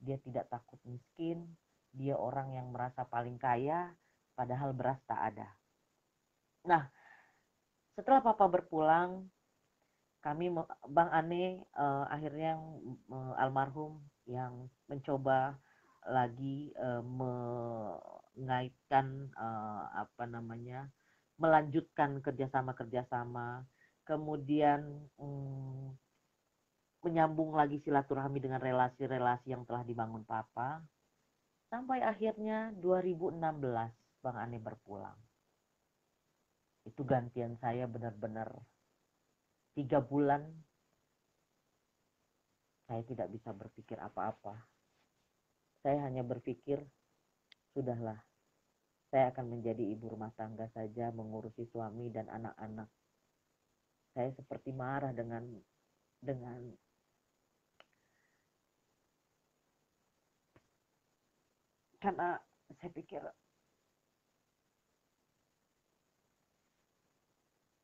[0.02, 1.46] Dia tidak takut miskin,
[1.94, 3.94] dia orang yang merasa paling kaya,
[4.34, 5.54] padahal beras tak ada.
[6.66, 6.90] Nah,
[7.94, 9.30] setelah Papa berpulang,
[10.22, 10.54] kami
[10.90, 12.62] Bang Ane uh, akhirnya
[13.10, 15.58] uh, almarhum yang mencoba
[16.06, 17.02] lagi uh,
[18.38, 20.90] mengaitkan uh, apa namanya
[21.42, 23.66] melanjutkan kerjasama kerjasama
[24.06, 25.94] kemudian um,
[27.02, 30.86] menyambung lagi silaturahmi dengan relasi-relasi yang telah dibangun Papa.
[31.72, 33.42] Sampai akhirnya 2016
[34.22, 35.18] Bang Ane berpulang.
[36.86, 38.54] Itu gantian saya benar-benar
[39.78, 40.44] tiga bulan
[42.92, 44.52] saya tidak bisa berpikir apa-apa.
[45.80, 46.84] Saya hanya berpikir,
[47.72, 48.20] sudahlah,
[49.08, 52.92] saya akan menjadi ibu rumah tangga saja, mengurusi suami dan anak-anak.
[54.12, 55.48] Saya seperti marah dengan
[56.20, 56.76] dengan
[62.04, 62.36] karena
[62.76, 63.24] saya pikir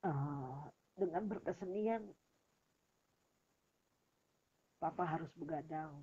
[0.03, 0.46] uh,
[0.97, 2.03] dengan berkesenian.
[4.81, 6.01] Papa harus begadang.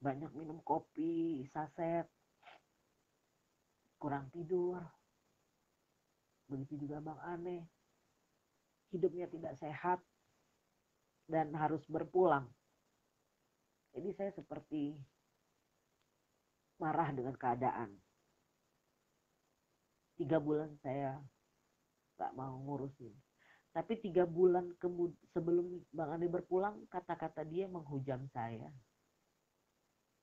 [0.00, 2.04] Banyak minum kopi saset.
[3.96, 4.80] Kurang tidur.
[6.46, 7.64] Begitu juga bang aneh
[8.94, 9.98] hidupnya tidak sehat
[11.26, 12.46] dan harus berpulang.
[13.96, 14.94] Jadi saya seperti
[16.78, 17.90] marah dengan keadaan.
[20.16, 21.20] tiga bulan saya
[22.16, 23.12] nggak mau ngurusin.
[23.76, 28.72] Tapi tiga bulan kemud sebelum Bang Andi berpulang kata-kata dia menghujam saya.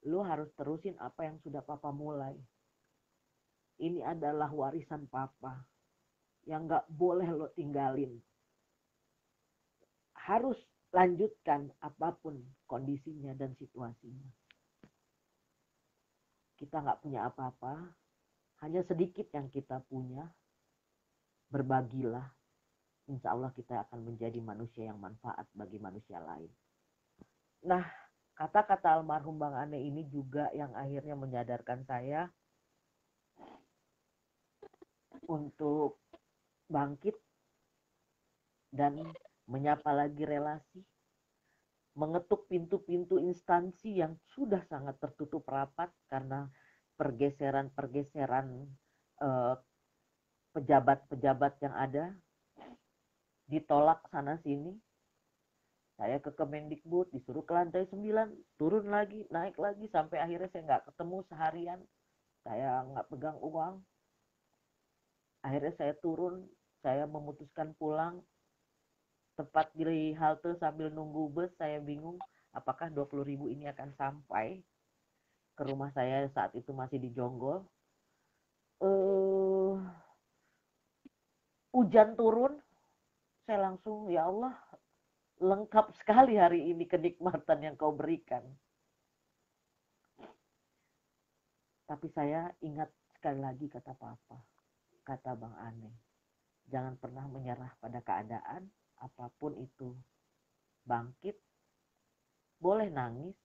[0.09, 2.33] Lu harus terusin apa yang sudah papa mulai.
[3.77, 5.61] Ini adalah warisan papa
[6.49, 8.17] yang nggak boleh lo tinggalin.
[10.17, 10.57] Harus
[10.89, 14.29] lanjutkan apa pun kondisinya dan situasinya.
[16.57, 17.85] Kita nggak punya apa-apa
[18.65, 20.25] hanya sedikit yang kita punya
[21.53, 22.25] berbagilah.
[23.13, 26.49] Insya Allah kita akan menjadi manusia yang manfaat bagi manusia lain.
[27.69, 27.85] Nah
[28.33, 32.25] kata-kata almarhum Bang Ane ini juga yang akhirnya menyadarkan saya
[35.29, 36.01] untuk
[36.65, 37.13] bangkit
[38.73, 39.13] dan
[39.45, 40.81] menyapa lagi relasi
[41.93, 46.49] mengetuk pintu-pintu instansi yang sudah sangat tertutup rapat karena
[46.97, 48.65] pergeseran-pergeseran
[49.21, 49.55] eh,
[50.53, 52.13] pejabat-pejabat yang ada
[53.49, 54.77] ditolak sana sini.
[55.93, 60.85] Saya ke Kemendikbud disuruh ke lantai 9 turun lagi naik lagi sampai akhirnya saya nggak
[60.89, 61.79] ketemu seharian.
[62.41, 63.77] Saya nggak pegang uang.
[65.45, 66.49] Akhirnya saya turun
[66.81, 68.25] saya memutuskan pulang.
[69.37, 72.21] Tepat di halte sambil nunggu bus saya bingung
[72.53, 74.61] apakah 20 ribu ini akan sampai
[75.53, 77.65] ke rumah saya saat itu masih di Jonggol.
[78.81, 79.32] Uh,
[81.73, 82.53] hujan turun
[83.43, 84.55] saya langsung ya Allah
[85.41, 88.45] lengkap sekali hari ini kenikmatan yang kau berikan.
[91.83, 92.87] Tapi saya ingat
[93.19, 94.39] sekali lagi kata papa
[95.03, 95.91] kata Bang Ane
[96.71, 98.69] jangan pernah menyerah pada keadaan
[99.03, 99.91] apa pun itu.
[100.87, 101.35] Bangkit
[102.63, 103.35] boleh nangis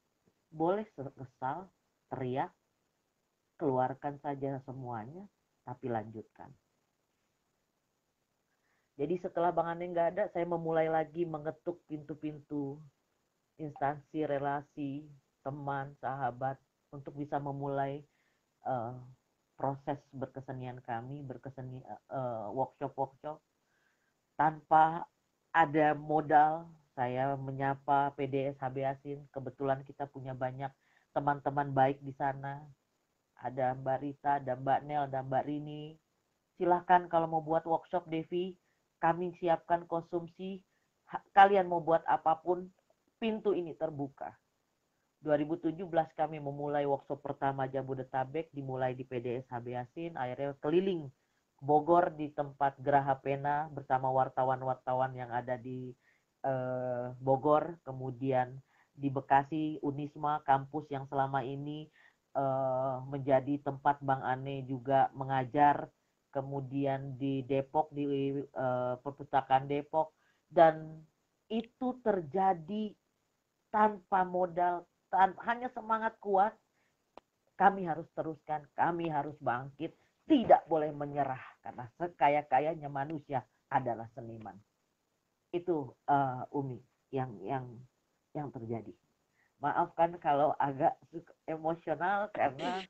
[0.50, 1.66] boleh kesal
[2.10, 2.54] teriak
[3.58, 5.26] keluarkan saja semuanya
[5.66, 6.50] tapi lanjutkan
[8.98, 12.82] jadi setelah Bang Ane nggak ada saya memulai lagi mengetuk pintu-pintu
[13.56, 15.06] instansi relasi
[15.46, 16.58] teman sahabat
[16.90, 18.02] untuk bisa memulai
[18.66, 18.98] uh,
[19.54, 23.38] proses berkesenian kami berkesenian uh, workshop workshop
[24.34, 25.06] tanpa
[25.54, 26.66] ada modal
[26.98, 29.18] saya menyapa PDS HB Asin.
[29.30, 30.74] Kebetulan kita punya banyak
[31.14, 32.58] teman-teman baik di sana.
[33.38, 35.94] Ada Mbak Rita ada Mbak Nel dan Mbak Rini.
[36.58, 38.58] Silahkan kalau mau buat workshop Devi
[38.98, 40.62] kami siapkan konsumsi
[41.32, 42.68] kalian mau buat apa pun
[43.18, 44.34] pintu ini terbuka.
[45.26, 45.74] 2017
[46.14, 51.10] kami memulai workshop pertama Jabodetabek dimulai di PDS HB Asin akhirnya keliling
[51.58, 55.90] Bogor di tempat Geraha Pena bersama wartawan-wartawan yang ada di
[56.46, 58.62] eh, Bogor, kemudian
[58.94, 61.90] di Bekasi Unisma kampus yang selama ini
[62.38, 65.90] eh, menjadi tempat Bang Ane juga mengajar,
[66.30, 68.04] kemudian di Depok di
[68.40, 70.12] eh, perpustakaan Depok
[70.48, 71.04] dan
[71.48, 72.92] itu terjadi
[73.68, 76.52] tanpa modal, tan hanya semangat kuat.
[77.58, 79.90] Kami harus teruskan, kami harus bangkit
[80.28, 84.54] tidak boleh menyerah karena sekaya-kayanya manusia adalah seniman.
[85.50, 86.78] Itu uh, Umi
[87.10, 87.64] yang yang
[88.36, 88.92] yang terjadi.
[89.58, 90.94] Maafkan kalau agak
[91.50, 92.86] emosional karena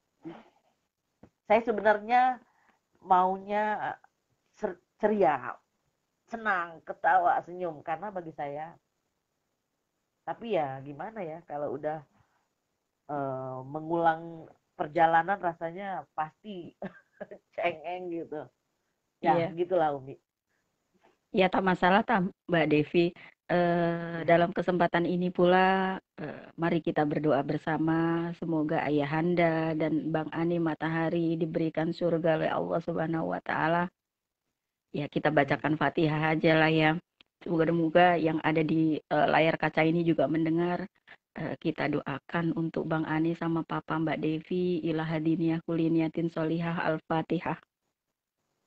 [1.48, 2.36] saya sebenarnya
[3.08, 3.96] maunya
[5.00, 5.56] ceria,
[6.28, 7.80] senang, ketawa, senyum.
[7.80, 8.76] Karena bagi saya
[10.28, 12.04] tapi ya gimana ya kalau udah
[13.08, 14.44] uh, mengulang
[14.76, 16.76] perjalanan rasanya pasti
[17.56, 18.44] cengeng gitu.
[19.24, 19.48] Ya iya.
[19.56, 20.20] gitulah Umi.
[21.32, 23.16] Ya tak masalah tak Mbak Devi
[23.48, 28.30] eh, dalam kesempatan ini pula eh, mari kita berdoa bersama.
[28.36, 33.88] Semoga ayahanda dan Bang Ani Matahari diberikan surga oleh Allah Subhanahu wa taala.
[34.92, 36.90] Ya kita bacakan Fatihah aja lah ya.
[37.44, 40.88] Semoga-moga yang ada di uh, layar kaca ini juga mendengar.
[41.38, 44.80] Uh, kita doakan untuk Bang Ani sama Papa Mbak Devi.
[44.82, 47.60] Ilahadiniyah kuliniyatin solihah al-fatihah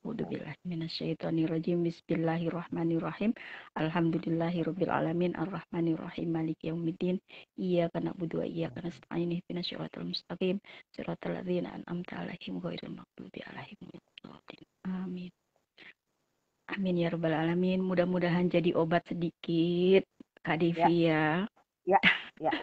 [0.02, 1.86] Minasyaitonirrajim.
[1.86, 3.38] Bismillahirrahmanirrahim.
[3.78, 6.26] Alhamdulillahirabbil alamin arrahmanirrahim.
[6.34, 7.22] Maliki yaumiddin.
[7.54, 9.30] Iyyaka na'budu wa iyyaka nasta'in.
[9.30, 10.58] Ihdinas siratal mustaqim.
[10.98, 13.94] Siratal ladzina an'amta 'alaihim ghairil maghdubi 'alaihim
[14.90, 15.30] Amin.
[16.74, 17.86] Amin ya rabbal alamin.
[17.86, 20.10] Mudah-mudahan jadi obat sedikit
[20.42, 21.61] Kak Devi ya, ya.
[21.86, 22.00] Ya
[22.42, 22.54] ya,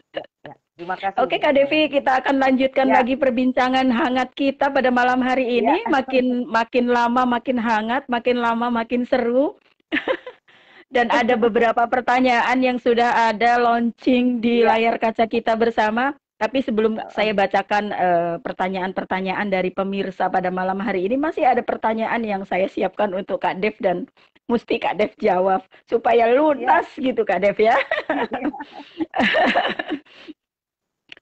[0.45, 1.19] ya, Terima kasih.
[1.19, 3.03] Oke Kak Devi, kita akan lanjutkan ya.
[3.03, 5.83] lagi perbincangan hangat kita pada malam hari ini.
[5.83, 5.91] Ya.
[5.91, 9.59] Makin makin lama makin hangat, makin lama makin seru.
[10.95, 14.71] Dan ada beberapa pertanyaan yang sudah ada launching di ya.
[14.71, 16.15] layar kaca kita bersama.
[16.39, 22.23] Tapi sebelum saya bacakan uh, pertanyaan-pertanyaan dari pemirsa pada malam hari ini, masih ada pertanyaan
[22.23, 24.07] yang saya siapkan untuk Kak Dev dan
[24.47, 27.11] mesti Kak Dev jawab supaya lunas ya.
[27.11, 27.75] gitu Kak Dev ya.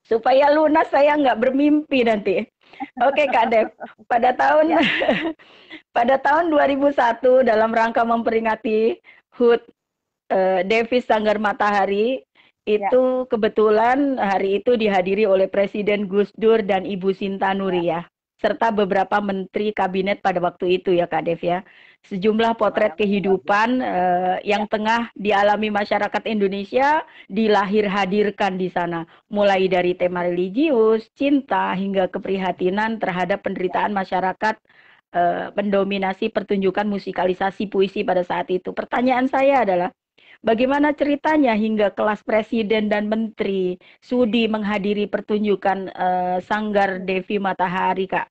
[0.09, 2.45] supaya lunas saya nggak bermimpi nanti.
[3.01, 3.73] Oke Kak Dev,
[4.05, 4.81] pada tahun ya.
[5.97, 6.93] pada tahun 2001
[7.41, 9.01] dalam rangka memperingati
[9.33, 9.65] HUT
[10.29, 12.26] uh, Davis Sanggar Matahari Ya.
[12.67, 13.27] Itu ya.
[13.31, 17.83] kebetulan hari itu dihadiri oleh Presiden Gus Dur dan Ibu Sinta Nuria.
[17.87, 17.99] Ya.
[18.37, 21.63] Serta beberapa menteri kabinet pada waktu itu ya Kak Dev ya.
[22.05, 24.69] Sejumlah potret kehidupan uh, yang ya.
[24.69, 29.09] tengah dialami masyarakat Indonesia dilahir hadirkan di sana.
[29.33, 34.55] Mulai dari tema religius, cinta, hingga keprihatinan terhadap penderitaan masyarakat
[35.17, 38.69] uh, mendominasi pertunjukan musikalisasi puisi pada saat itu.
[38.69, 39.89] Pertanyaan saya adalah,
[40.45, 48.29] Bagaimana ceritanya hingga kelas presiden dan menteri sudi menghadiri pertunjukan uh, Sanggar Devi Matahari, Kak?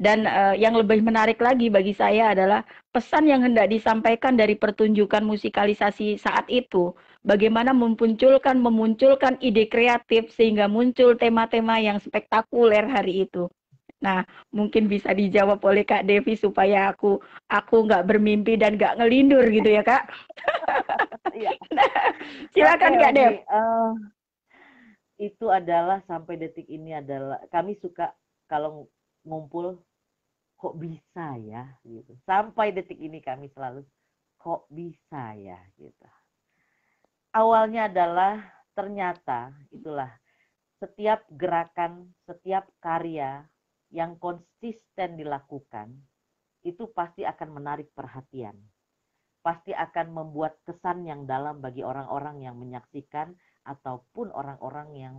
[0.00, 5.22] Dan uh, yang lebih menarik lagi bagi saya adalah pesan yang hendak disampaikan dari pertunjukan
[5.22, 6.96] musikalisasi saat itu.
[7.22, 13.46] Bagaimana memunculkan memunculkan ide kreatif sehingga muncul tema-tema yang spektakuler hari itu.
[14.02, 19.46] Nah, mungkin bisa dijawab oleh Kak Devi supaya aku aku nggak bermimpi dan nggak ngelindur
[19.48, 20.04] gitu ya Kak.
[21.32, 21.48] Iya.
[21.72, 21.88] nah,
[22.52, 23.40] silakan Kak Dev.
[23.48, 23.96] Uh,
[25.16, 28.12] itu adalah sampai detik ini adalah kami suka
[28.44, 28.84] kalau
[29.24, 29.80] ngumpul
[30.60, 32.12] kok bisa ya gitu.
[32.28, 33.80] Sampai detik ini kami selalu
[34.36, 36.08] kok bisa ya gitu.
[37.32, 38.44] Awalnya adalah
[38.76, 40.12] ternyata itulah
[40.84, 43.48] setiap gerakan, setiap karya
[43.92, 45.92] yang konsisten dilakukan
[46.64, 48.56] itu pasti akan menarik perhatian.
[49.44, 53.34] Pasti akan membuat kesan yang dalam bagi orang-orang yang menyaksikan
[53.68, 55.16] ataupun orang-orang yang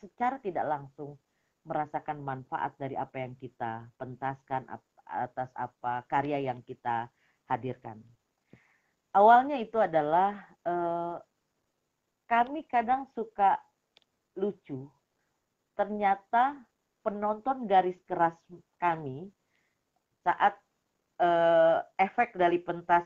[0.00, 1.20] secara tidak langsung
[1.62, 4.66] merasakan manfaat dari apa yang kita pentaskan
[5.06, 7.06] atas apa karya yang kita
[7.46, 8.00] hadirkan.
[9.12, 10.32] Awalnya itu adalah
[10.64, 11.16] eh,
[12.24, 13.60] kami kadang suka
[14.40, 14.88] lucu.
[15.76, 16.71] Ternyata
[17.02, 18.34] penonton garis keras
[18.78, 19.30] kami
[20.22, 20.54] saat
[21.18, 23.04] uh, efek dari pentas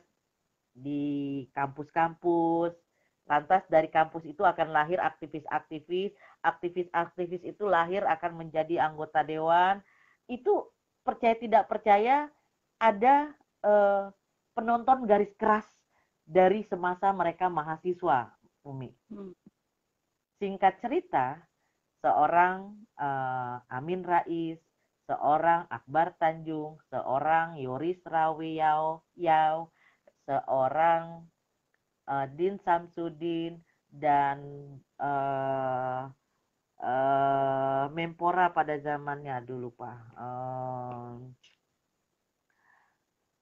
[0.77, 2.77] di kampus-kampus,
[3.25, 6.13] lantas dari kampus itu akan lahir aktivis-aktivis,
[6.45, 9.81] aktivis-aktivis itu lahir akan menjadi anggota dewan.
[10.29, 10.69] Itu
[11.01, 12.29] percaya tidak percaya
[12.77, 13.33] ada
[13.65, 14.13] uh,
[14.53, 15.65] penonton garis keras
[16.29, 18.29] dari semasa mereka mahasiswa,
[18.67, 18.93] Umi.
[19.09, 19.33] Hmm.
[20.37, 21.41] Singkat cerita,
[22.07, 24.63] seorang uh, Amin Rais,
[25.11, 29.75] seorang Akbar Tanjung, seorang Yoris Rawiyau, Yau,
[30.23, 31.27] seorang
[32.07, 33.59] uh, Din Samsudin
[33.91, 34.39] dan
[35.03, 36.07] uh,
[36.79, 39.99] uh, Mempora pada zamannya dulu pak.
[40.15, 41.27] Uh,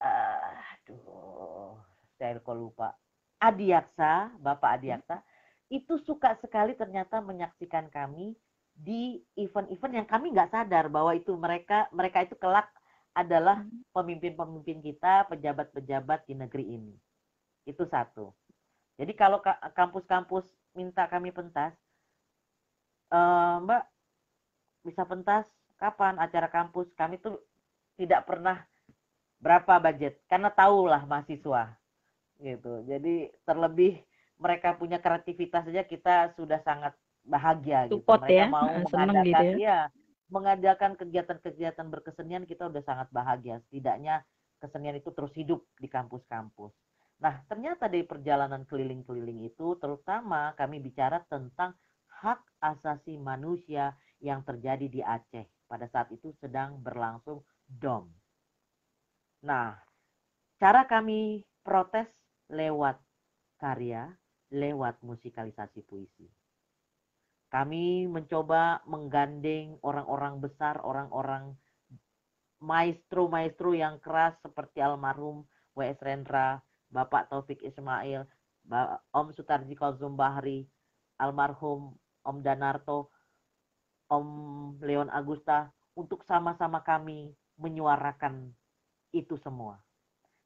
[0.00, 1.76] uh, aduh,
[2.16, 2.96] saya kok lupa.
[3.44, 5.20] Adiaksa, Bapak Adiaksa,
[5.68, 8.32] itu suka sekali ternyata menyaksikan kami
[8.74, 12.66] di event-event yang kami nggak sadar bahwa itu mereka mereka itu kelak
[13.14, 13.94] adalah hmm.
[13.94, 16.94] pemimpin-pemimpin kita, pejabat-pejabat di negeri ini.
[17.62, 18.34] Itu satu.
[18.98, 19.38] Jadi kalau
[19.74, 20.44] kampus-kampus
[20.74, 21.74] minta kami pentas,
[23.10, 23.18] e,
[23.62, 23.82] Mbak
[24.86, 25.46] bisa pentas
[25.78, 26.90] kapan acara kampus?
[26.98, 27.38] Kami tuh
[27.94, 28.66] tidak pernah
[29.38, 31.70] berapa budget karena tahulah mahasiswa
[32.42, 32.82] gitu.
[32.86, 34.02] Jadi terlebih
[34.38, 36.94] mereka punya kreativitas saja kita sudah sangat
[37.24, 38.00] bahagia gitu.
[38.00, 38.46] Support Mereka ya.
[38.52, 39.56] mau gitu mengadakan gitu ya.
[39.58, 39.80] ya
[40.32, 43.60] mengadakan kegiatan-kegiatan berkesenian kita udah sangat bahagia.
[43.68, 44.24] Setidaknya
[44.58, 46.72] kesenian itu terus hidup di kampus-kampus.
[47.20, 51.76] Nah, ternyata dari perjalanan keliling-keliling itu terutama kami bicara tentang
[52.24, 55.44] hak asasi manusia yang terjadi di Aceh.
[55.68, 58.08] Pada saat itu sedang berlangsung DOM.
[59.44, 59.76] Nah,
[60.56, 62.08] cara kami protes
[62.48, 62.96] lewat
[63.60, 64.08] karya,
[64.52, 66.28] lewat musikalisasi puisi.
[67.54, 71.54] Kami mencoba menggandeng orang-orang besar, orang-orang
[72.58, 75.46] maestro-maestro yang keras seperti almarhum
[75.78, 76.02] W.S.
[76.02, 76.58] Rendra,
[76.90, 78.26] Bapak Taufik Ismail,
[79.14, 80.66] Om Sutarji Kalzum Bahri,
[81.22, 81.94] almarhum
[82.26, 83.14] Om Danarto,
[84.10, 84.26] Om
[84.82, 88.50] Leon Agusta, untuk sama-sama kami menyuarakan
[89.14, 89.78] itu semua.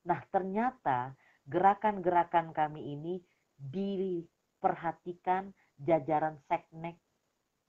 [0.05, 1.17] Nah, ternyata
[1.49, 3.25] gerakan-gerakan kami ini
[3.57, 5.49] diperhatikan
[5.83, 6.99] jajaran seknek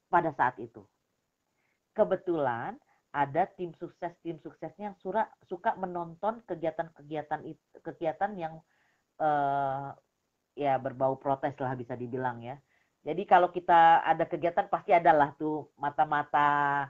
[0.09, 0.81] pada saat itu.
[1.93, 2.77] Kebetulan
[3.09, 7.41] ada tim sukses tim suksesnya yang sura, suka menonton kegiatan-kegiatan
[7.81, 8.53] kegiatan yang
[9.17, 9.93] uh,
[10.53, 12.57] ya berbau protes lah bisa dibilang ya.
[12.99, 16.85] Jadi kalau kita ada kegiatan pasti adalah tuh mata-mata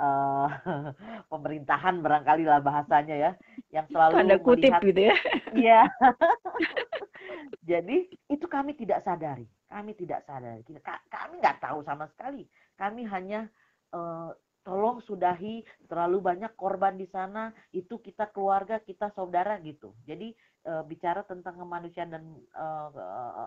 [0.00, 0.48] uh,
[1.32, 3.30] pemerintahan barangkali lah bahasanya ya,
[3.68, 5.16] yang selalu Tanda kutip melihat, gitu ya.
[5.52, 5.82] Iya.
[7.70, 7.96] Jadi
[8.32, 10.60] itu kami tidak sadari, kami tidak sadari,
[11.08, 12.44] kami nggak tahu sama sekali.
[12.76, 13.48] Kami hanya
[13.96, 17.50] uh, tolong sudahi terlalu banyak korban di sana.
[17.74, 19.90] Itu kita keluarga kita saudara gitu.
[20.06, 22.66] Jadi e, bicara tentang kemanusiaan dan e,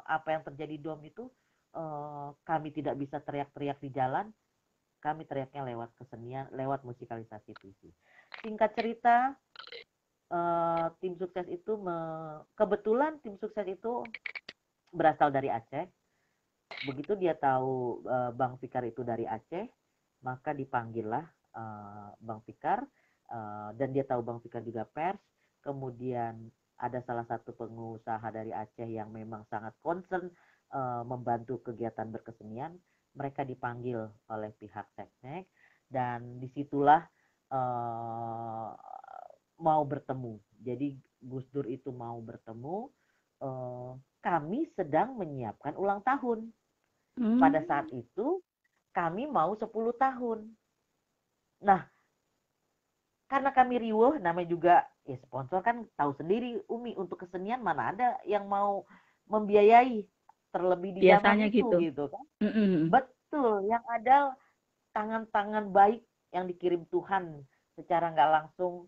[0.05, 1.31] apa yang terjadi dom itu
[1.71, 1.83] e,
[2.43, 4.27] kami tidak bisa teriak-teriak di jalan.
[4.99, 7.93] Kami teriaknya lewat kesenian lewat musikalisasi puisi
[8.43, 9.37] singkat cerita
[10.27, 10.39] e,
[10.99, 11.97] tim sukses itu me,
[12.59, 14.03] kebetulan tim sukses itu
[14.91, 15.87] berasal dari Aceh
[16.85, 19.65] begitu dia tahu e, Bang Fikar itu dari Aceh
[20.25, 21.21] maka dipanggillah
[21.53, 22.81] uh, Bang Fikar
[23.29, 25.21] uh, dan dia tahu Bang Fikar juga pers.
[25.61, 26.49] Kemudian
[26.81, 30.29] ada salah satu pengusaha dari Aceh yang memang sangat concern
[30.73, 32.73] uh, membantu kegiatan berkesenian.
[33.15, 35.47] Mereka dipanggil oleh pihak Seknek
[35.87, 37.05] dan di situlah
[37.53, 38.75] uh,
[39.61, 40.35] mau bertemu.
[40.59, 42.91] Jadi Gus Dur itu mau bertemu.
[43.39, 46.49] Uh, kami sedang menyiapkan ulang tahun.
[47.15, 47.39] Hmm.
[47.39, 48.43] Pada saat itu
[48.91, 50.39] kami mau 10 tahun.
[51.63, 51.87] Nah,
[53.31, 54.75] karena kami riuh, namanya juga
[55.07, 58.85] ya sponsor kan tahu sendiri Umi untuk kesenian mana ada yang mau
[59.29, 60.05] membiayai
[60.53, 62.23] terlebih di Biasanya itu gitu, gitu kan.
[62.39, 62.83] Mm -hmm.
[62.93, 64.37] Betul, yang ada
[64.95, 67.43] tangan-tangan baik yang dikirim Tuhan
[67.75, 68.87] secara nggak langsung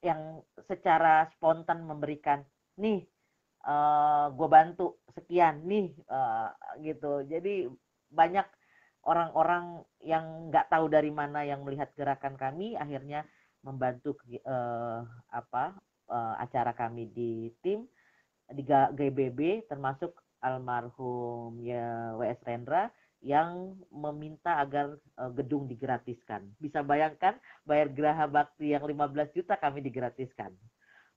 [0.00, 2.44] yang secara spontan memberikan
[2.80, 3.04] nih
[3.66, 7.66] uh, eh, gue bantu sekian nih uh, gitu jadi
[8.08, 8.46] banyak
[9.06, 13.26] orang-orang yang nggak tahu dari mana yang melihat gerakan kami akhirnya
[13.66, 14.14] membantu
[14.46, 15.74] uh, apa
[16.10, 17.86] uh, acara kami di tim
[18.46, 22.86] di GBB termasuk almarhum ya WS Rendra
[23.24, 24.94] yang meminta agar
[25.34, 26.46] gedung digratiskan.
[26.62, 27.34] Bisa bayangkan
[27.66, 30.54] bayar geraha bakti yang 15 juta kami digratiskan.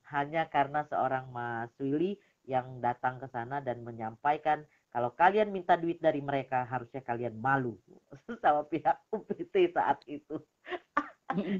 [0.09, 2.17] Hanya karena seorang Mas Willy
[2.49, 7.77] yang datang ke sana dan menyampaikan kalau kalian minta duit dari mereka, harusnya kalian malu
[8.43, 10.41] sama pihak UPT saat itu.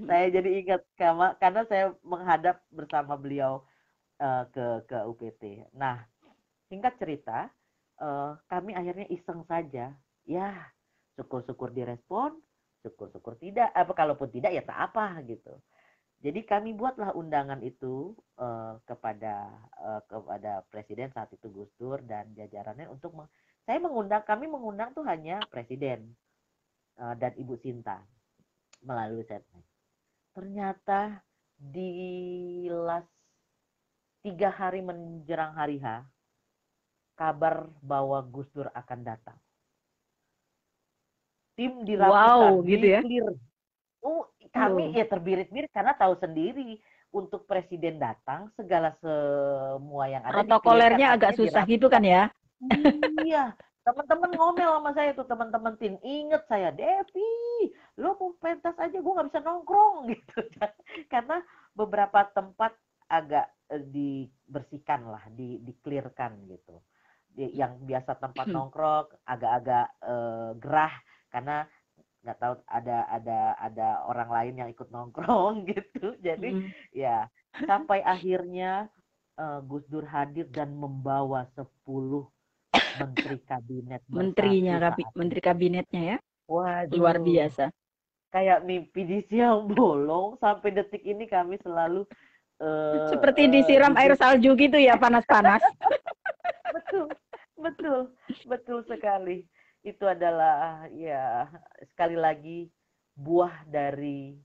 [0.10, 0.82] saya jadi ingat
[1.38, 3.62] karena saya menghadap bersama beliau
[4.18, 5.44] uh, ke ke UPT.
[5.78, 6.02] Nah,
[6.74, 7.54] singkat cerita,
[8.02, 9.94] uh, kami akhirnya iseng saja,
[10.26, 10.50] ya
[11.14, 12.34] syukur-syukur direspon,
[12.82, 13.70] syukur-syukur tidak.
[13.78, 15.54] Apa kalaupun tidak ya tak apa gitu.
[16.20, 22.36] Jadi kami buatlah undangan itu uh, kepada uh, kepada presiden saat itu Gus Dur dan
[22.36, 23.32] jajarannya untuk meng,
[23.64, 26.12] saya mengundang kami mengundang tuh hanya presiden
[27.00, 28.04] uh, dan Ibu Sinta
[28.84, 29.64] melalui setnek.
[30.36, 31.24] Ternyata
[31.56, 33.08] di las
[34.20, 36.04] tiga hari menjelang hari H
[37.16, 39.40] kabar bahwa Gus Dur akan datang.
[41.56, 43.00] Tim dirapikan, wow, gitu ya?
[43.04, 43.28] clear
[44.00, 44.96] Oh, kami hmm.
[44.96, 46.80] ya terbirit-birit karena tahu sendiri
[47.10, 52.32] untuk presiden datang segala semua yang ada protokolernya agak susah gitu kan ya?
[53.26, 53.56] Iya
[53.90, 55.96] teman-teman ngomel sama saya tuh teman-teman tim.
[56.06, 59.96] Inget saya Devi lo mau pentas aja gue nggak bisa nongkrong.
[60.14, 60.40] Gitu
[61.10, 61.42] karena
[61.74, 62.78] beberapa tempat
[63.10, 66.80] agak eh, dibersihkan lah di diklirkan gitu.
[67.36, 68.56] Yang biasa tempat hmm.
[68.56, 70.94] nongkrong agak-agak uh, gerah
[71.30, 71.58] karena
[72.20, 76.16] nggak tahu ada ada ada orang lain yang ikut nongkrong gitu.
[76.20, 76.96] Jadi mm.
[76.96, 77.26] ya
[77.66, 78.88] sampai akhirnya
[79.40, 81.66] uh, Gus Dur hadir dan membawa 10
[83.00, 86.18] menteri kabinet menterinya kabi, menteri kabinetnya ya?
[86.50, 87.72] Waduh, luar biasa.
[88.30, 92.06] Kayak mimpi di siang bolong sampai detik ini kami selalu
[92.62, 95.64] uh, seperti disiram uh, air salju gitu ya panas-panas.
[96.70, 97.10] Betul
[97.60, 98.00] betul
[98.48, 99.44] betul sekali
[99.84, 101.48] itu adalah ya
[101.96, 102.68] sekali lagi
[103.16, 104.36] buah dari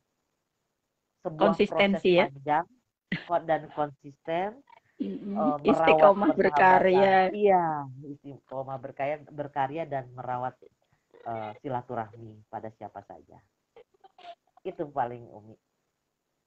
[1.26, 2.26] sebuah konsistensi proses ya.
[2.30, 2.66] panjang
[3.47, 4.49] dan konsisten
[5.01, 5.35] mm-hmm.
[5.35, 7.30] uh, istiqomah berkarya.
[7.35, 10.55] Iya istiqomah berkarya berkarya dan merawat
[11.26, 13.39] uh, silaturahmi pada siapa saja.
[14.62, 15.57] Itu paling umi.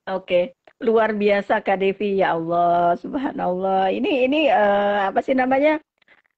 [0.07, 2.23] Oke, luar biasa Kak Devi.
[2.23, 3.91] Ya Allah, subhanallah.
[3.91, 5.83] Ini ini uh, apa sih namanya?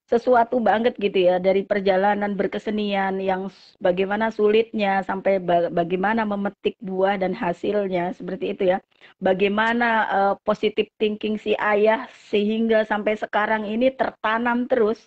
[0.09, 5.37] Sesuatu banget gitu ya dari perjalanan berkesenian yang bagaimana sulitnya sampai
[5.69, 8.77] bagaimana memetik buah dan hasilnya seperti itu ya.
[9.21, 14.97] Bagaimana uh, positive thinking si ayah sehingga sampai sekarang ini tertanam terus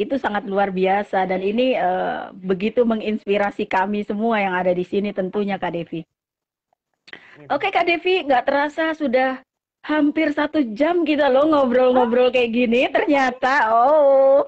[0.00, 5.12] itu sangat luar biasa dan ini uh, begitu menginspirasi kami semua yang ada di sini
[5.12, 6.00] tentunya Kak Devi.
[7.36, 7.52] Iya.
[7.52, 9.45] Oke Kak Devi, nggak terasa sudah
[9.86, 14.42] hampir satu jam kita loh ngobrol-ngobrol kayak gini ternyata oh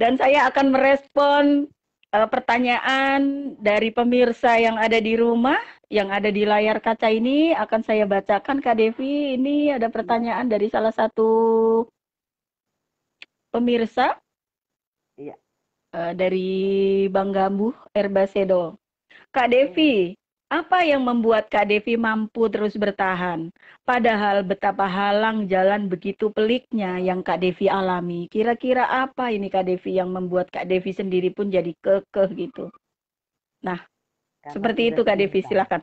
[0.00, 1.68] Dan saya akan merespon
[2.14, 5.58] uh, pertanyaan dari pemirsa yang ada di rumah,
[5.90, 9.36] yang ada di layar kaca ini akan saya bacakan Kak Devi.
[9.36, 11.84] Ini ada pertanyaan dari salah satu
[13.50, 14.16] pemirsa.
[15.18, 15.36] Iya.
[15.90, 16.50] Uh, dari
[17.10, 18.78] Bang Gambuh Erbasedo.
[19.34, 20.14] Kak Devi,
[20.50, 23.54] apa yang membuat Kak Devi mampu terus bertahan?
[23.86, 28.26] Padahal betapa halang jalan begitu peliknya yang Kak Devi alami.
[28.26, 32.66] Kira-kira apa ini Kak Devi yang membuat Kak Devi sendiri pun jadi kekeh gitu?
[33.62, 33.78] Nah,
[34.42, 35.80] Karena seperti itu Kak Devi, silahkan.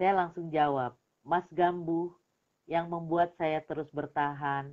[0.00, 0.96] Saya langsung jawab.
[1.20, 2.16] Mas Gambu,
[2.64, 4.72] yang membuat saya terus bertahan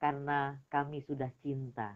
[0.00, 1.92] karena kami sudah cinta.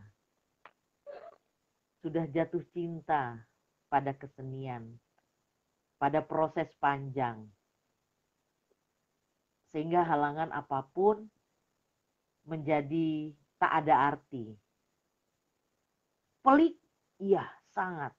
[2.05, 3.41] Sudah jatuh cinta
[3.89, 5.01] pada kesenian
[6.05, 7.49] pada proses panjang.
[9.73, 11.25] Sehingga halangan apa pun
[12.45, 14.53] menjadi tak ada arti.
[16.45, 16.77] Pelik,
[17.25, 18.13] iya sangat.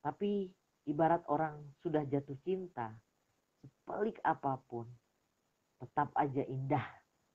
[0.00, 0.48] Tapi
[0.88, 2.96] ibarat orang sudah jatuh cinta,
[3.60, 4.88] sepelik apa pun,
[5.84, 6.88] tetap aja indah,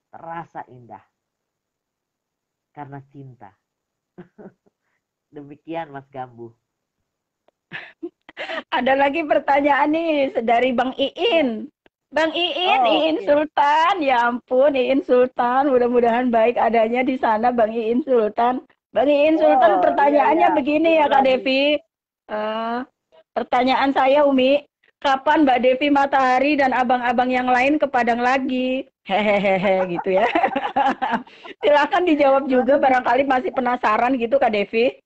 [0.09, 1.05] terasa indah.
[2.73, 3.53] Karena cinta.
[5.37, 6.49] Demikian Mas Gambu.
[8.71, 11.71] Ada lagi pertanyaan nih dari Bang Iin.
[12.15, 13.27] Bang Iin, oh, Iin okay.
[13.27, 18.63] Sultan, ya ampun Iin Sultan, mudah-mudahan baik adanya di sana Bang Iin Sultan.
[18.95, 20.57] Bang Iin Sultan, oh, pertanyaannya iya, iya.
[20.57, 21.75] begini ya Kak Devi.
[22.31, 22.87] Uh,
[23.35, 24.63] pertanyaan saya Umi,
[25.03, 28.87] kapan Mbak Devi Matahari dan abang-abang yang lain ke Padang lagi?
[29.03, 30.25] Hehehe gitu ya.
[31.61, 35.04] Silahkan dijawab juga barangkali masih penasaran gitu Kak Devi.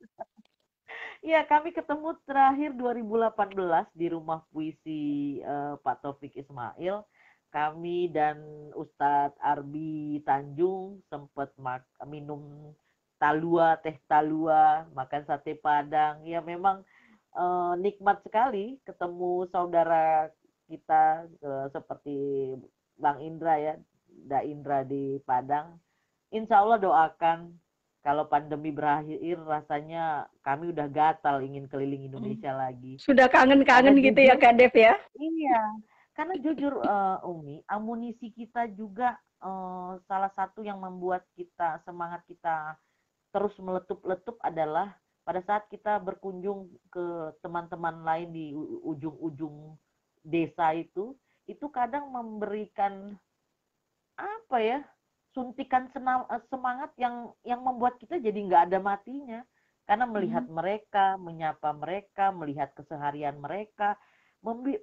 [1.19, 5.03] Ya, kami ketemu terakhir 2018 di rumah puisi
[5.43, 7.03] uh, Pak Taufik Ismail.
[7.51, 8.39] Kami dan
[8.71, 11.51] Ustadz Arbi Tanjung sempat
[12.07, 12.71] minum
[13.19, 16.23] talua, teh talua, makan sate padang.
[16.23, 16.87] Ya memang
[17.35, 20.31] uh, nikmat sekali ketemu saudara
[20.71, 22.55] kita uh, seperti
[22.95, 23.75] Bang Indra ya,
[24.07, 25.83] Da Indra di Padang.
[26.31, 27.59] Insya Allah doakan
[27.99, 32.59] kalau pandemi berakhir rasanya kami udah gatal ingin keliling Indonesia hmm.
[32.59, 32.93] lagi.
[33.03, 34.95] Sudah kangen-kangen gitu ya Kak Dev ya?
[35.19, 35.61] Iya,
[36.15, 42.75] karena jujur uh, Umi, amunisi kita juga uh, salah satu yang membuat kita semangat kita
[43.29, 48.45] terus meletup-letup adalah pada saat kita berkunjung ke teman-teman lain di
[48.81, 49.77] ujung-ujung
[50.25, 51.13] desa itu,
[51.45, 53.13] itu kadang memberikan
[54.17, 54.79] apa ya
[55.33, 59.41] suntikan senam, eh, semangat yang yang membuat kita jadi nggak ada matinya
[59.89, 60.53] karena melihat hmm.
[60.53, 63.97] mereka, menyapa mereka, melihat keseharian mereka,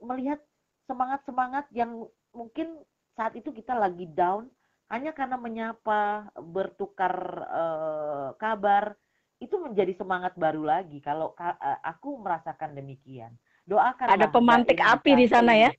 [0.03, 0.43] melihat
[0.91, 2.83] semangat-semangat yang mungkin
[3.15, 4.51] saat itu kita lagi down
[4.91, 7.15] hanya karena menyapa, bertukar
[7.51, 8.95] uh, kabar
[9.43, 11.03] itu menjadi semangat baru lagi.
[11.03, 13.35] Kalau uh, aku merasakan demikian,
[13.67, 14.11] doakan.
[14.11, 15.71] Ada pemantik api di sana ya?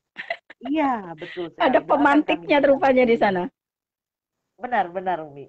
[0.58, 1.52] Iya betul.
[1.52, 1.64] Sekali.
[1.68, 3.48] Ada pemantiknya rupanya di sana.
[4.58, 5.46] Benar, benar, Umi.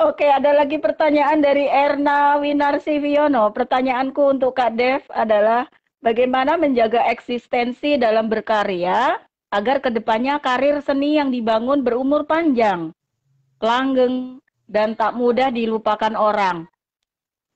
[0.00, 3.50] Oke, ada lagi pertanyaan dari Erna Winarsiviono.
[3.52, 5.68] Pertanyaanku untuk Kak Dev adalah
[6.00, 9.18] bagaimana menjaga eksistensi dalam berkarya
[9.50, 12.94] agar ke depannya karir seni yang dibangun berumur panjang,
[13.58, 14.38] langgeng,
[14.70, 16.64] dan tak mudah dilupakan orang.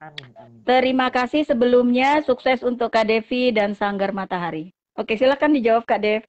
[0.02, 0.58] Amin, amin.
[0.66, 4.74] Terima kasih sebelumnya, sukses untuk Kak Devi dan Sanggar Matahari.
[4.98, 6.22] Oke, silakan dijawab Kak Dev.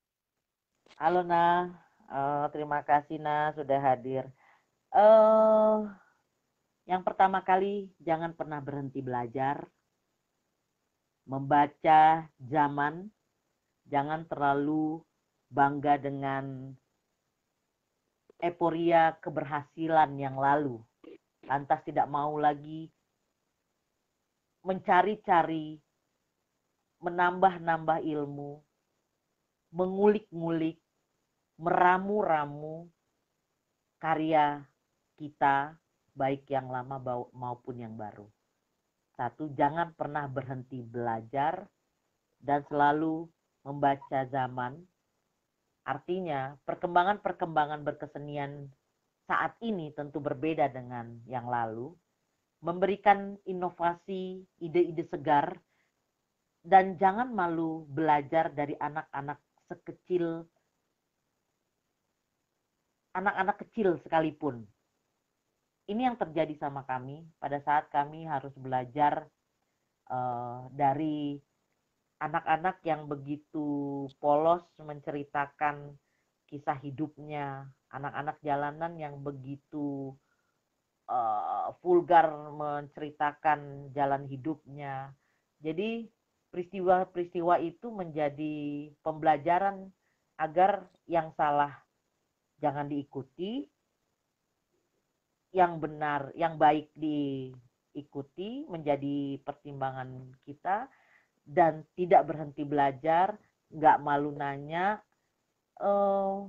[0.95, 1.85] Halo, Nah.
[2.06, 4.30] Oh, terima kasih Nah sudah hadir.
[4.93, 5.89] Uh,
[6.86, 9.66] yang pertama kali jangan pernah berhenti belajar,
[11.26, 13.10] membaca zaman,
[13.89, 15.01] jangan terlalu
[15.49, 16.78] bangga dengan
[18.38, 20.78] euforia keberhasilan yang lalu.
[21.49, 22.93] Lantas tidak mau lagi
[24.62, 25.82] mencari-cari,
[27.01, 28.62] menambah-nambah ilmu,
[29.74, 30.85] mengulik-ngulik,
[31.56, 32.88] meramu-ramu
[33.99, 34.64] karya
[35.16, 35.76] kita,
[36.16, 36.99] baik yang lama
[37.32, 38.28] maupun yang baru.
[39.16, 41.64] Satu, jangan pernah berhenti belajar
[42.43, 43.28] dan selalu
[43.64, 44.84] membaca zaman.
[45.88, 48.68] Artinya, perkembangan-perkembangan berkesenian
[49.26, 51.95] saat ini tentu berbeda dengan yang lalu,
[52.60, 55.56] memberikan inovasi, ide-ide segar,
[56.66, 59.38] dan jangan malu belajar dari anak-anak
[59.70, 60.45] sekecil
[63.16, 64.68] anak-anak kecil sekalipun.
[65.88, 69.30] Ini yang terjadi sama kami pada saat kami harus belajar
[70.11, 71.39] uh, dari
[72.20, 75.95] anak-anak yang begitu polos menceritakan
[76.49, 80.13] kisah hidupnya, anak-anak jalanan yang begitu
[81.07, 85.13] uh, vulgar menceritakan jalan hidupnya.
[85.61, 86.09] Jadi
[86.49, 89.91] peristiwa-peristiwa itu menjadi pembelajaran
[90.36, 91.85] agar yang salah
[92.60, 93.66] jangan diikuti,
[95.56, 100.91] yang benar, yang baik diikuti menjadi pertimbangan kita.
[101.45, 103.38] Dan tidak berhenti belajar,
[103.70, 104.97] nggak malu nanya,
[105.78, 106.41] uh,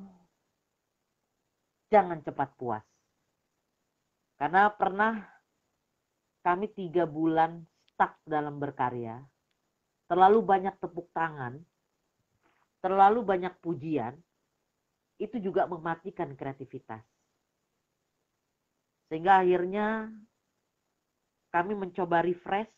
[1.92, 2.84] jangan cepat puas.
[4.40, 5.20] Karena pernah
[6.40, 9.20] kami tiga bulan stuck dalam berkarya,
[10.06, 11.60] terlalu banyak tepuk tangan,
[12.84, 14.14] terlalu banyak pujian,
[15.16, 17.02] itu juga mematikan kreativitas.
[19.08, 20.10] Sehingga akhirnya
[21.54, 22.72] kami mencoba refresh,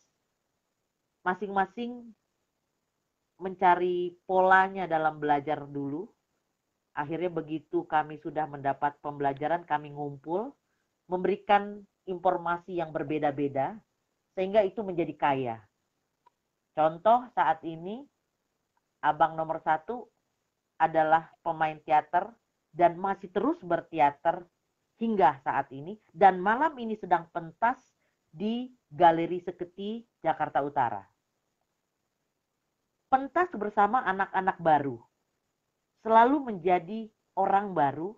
[1.26, 2.14] masing-masing
[3.38, 6.06] mencari polanya dalam belajar dulu,
[6.98, 10.50] Akhirnya begitu kami sudah mendapat pembelajaran, kami ngumpul,
[11.06, 11.78] memberikan
[12.10, 13.78] informasi yang berbeda-beda,
[14.34, 15.56] sehingga itu menjadi kaya.
[16.74, 18.02] Contoh saat ini,
[18.98, 20.10] abang nomor satu
[20.78, 22.30] adalah pemain teater
[22.70, 24.46] dan masih terus berteater
[24.98, 25.98] hingga saat ini.
[26.10, 27.78] Dan malam ini sedang pentas
[28.30, 31.02] di Galeri Seketi, Jakarta Utara.
[33.08, 35.00] Pentas bersama anak-anak baru
[36.04, 37.08] selalu menjadi
[37.40, 38.12] orang baru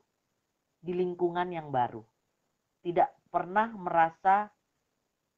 [0.80, 2.02] di lingkungan yang baru.
[2.80, 4.48] Tidak pernah merasa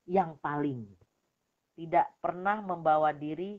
[0.09, 0.87] yang paling.
[1.77, 3.59] Tidak pernah membawa diri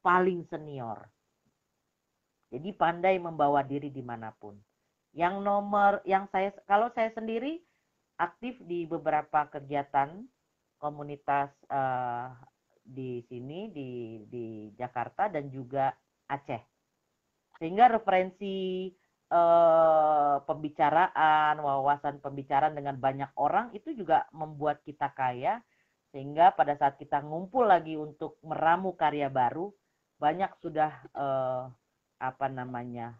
[0.00, 1.19] paling senior.
[2.50, 4.58] Jadi pandai membawa diri di mana pun.
[5.14, 7.62] Yang nomor, yang saya, kalau saya sendiri
[8.18, 10.26] aktif di beberapa kegiatan
[10.82, 12.34] komunitas uh,
[12.84, 13.90] di sini di
[14.26, 15.94] di Jakarta dan juga
[16.26, 16.70] Aceh
[17.60, 18.88] sehingga referensi
[19.28, 25.60] eh, pembicaraan, wawasan pembicaraan dengan banyak orang itu juga membuat kita kaya
[26.10, 29.70] sehingga pada saat kita ngumpul lagi untuk meramu karya baru
[30.16, 31.64] banyak sudah eh,
[32.20, 33.16] apa namanya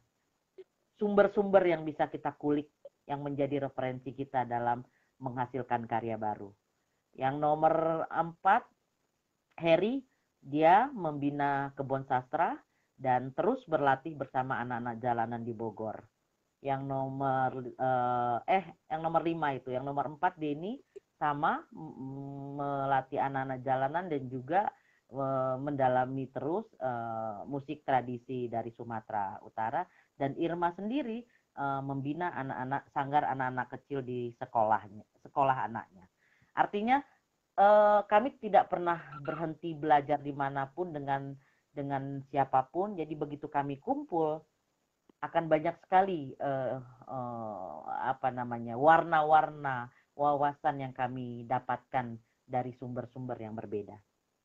[1.01, 2.69] sumber-sumber yang bisa kita kulik
[3.09, 4.85] yang menjadi referensi kita dalam
[5.19, 6.53] menghasilkan karya baru.
[7.17, 8.63] Yang nomor empat,
[9.59, 10.05] Harry,
[10.39, 12.55] dia membina kebun sastra
[13.01, 15.97] dan terus berlatih bersama anak-anak jalanan di Bogor.
[16.61, 20.77] Yang nomor eh, eh yang nomor lima itu, yang nomor empat Denny
[21.17, 21.65] sama
[22.57, 24.69] melatih anak-anak jalanan dan juga
[25.59, 29.83] mendalami terus uh, musik tradisi dari Sumatera Utara
[30.15, 31.19] dan Irma sendiri
[31.59, 36.07] uh, membina anak-anak sanggar anak-anak kecil di sekolahnya sekolah anaknya
[36.55, 37.03] artinya
[37.61, 41.35] uh, kami tidak pernah berhenti belajar di mana pun dengan
[41.71, 42.99] dengan siapa pun.
[42.99, 44.43] Jadi begitu kami kumpul
[45.21, 52.17] akan banyak sekali uh, uh, apa namanya warna-warna wawasan yang kami dapatkan
[52.49, 53.95] dari sumber-sumber yang berbeda.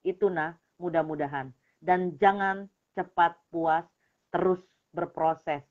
[0.06, 1.50] Itu nah mudah-mudahan
[1.82, 3.84] dan jangan cepat puas
[4.30, 4.62] terus
[4.94, 5.66] berproses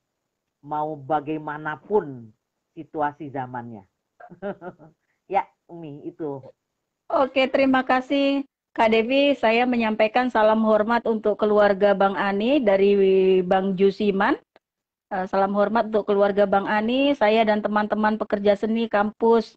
[0.65, 2.35] mau bagaimanapun
[2.75, 3.87] situasi zamannya.
[5.35, 6.43] ya, Umi itu.
[7.07, 8.43] Oke, terima kasih
[8.75, 12.99] Kak Devi, saya menyampaikan salam hormat untuk keluarga Bang Ani dari
[13.47, 14.35] Bang Jusiman.
[15.15, 19.55] Eh, salam hormat untuk keluarga Bang Ani, saya dan teman-teman pekerja seni kampus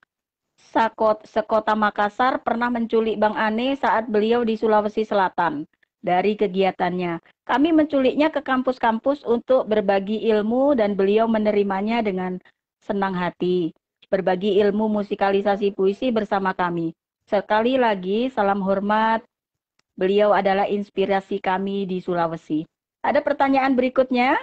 [0.57, 5.69] Sakot, Sekota Makassar pernah menculik Bang Ani saat beliau di Sulawesi Selatan
[6.01, 7.21] dari kegiatannya.
[7.45, 12.41] Kami menculiknya ke kampus-kampus untuk berbagi ilmu dan beliau menerimanya dengan
[12.81, 13.71] senang hati.
[14.09, 16.95] Berbagi ilmu musikalisasi puisi bersama kami.
[17.27, 19.21] Sekali lagi, salam hormat.
[19.97, 22.63] Beliau adalah inspirasi kami di Sulawesi.
[23.05, 24.35] Ada pertanyaan berikutnya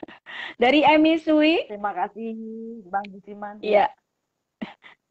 [0.62, 1.64] dari Emi Sui.
[1.70, 2.34] Terima kasih,
[2.88, 3.56] Bang Busiman.
[3.62, 3.88] Iya.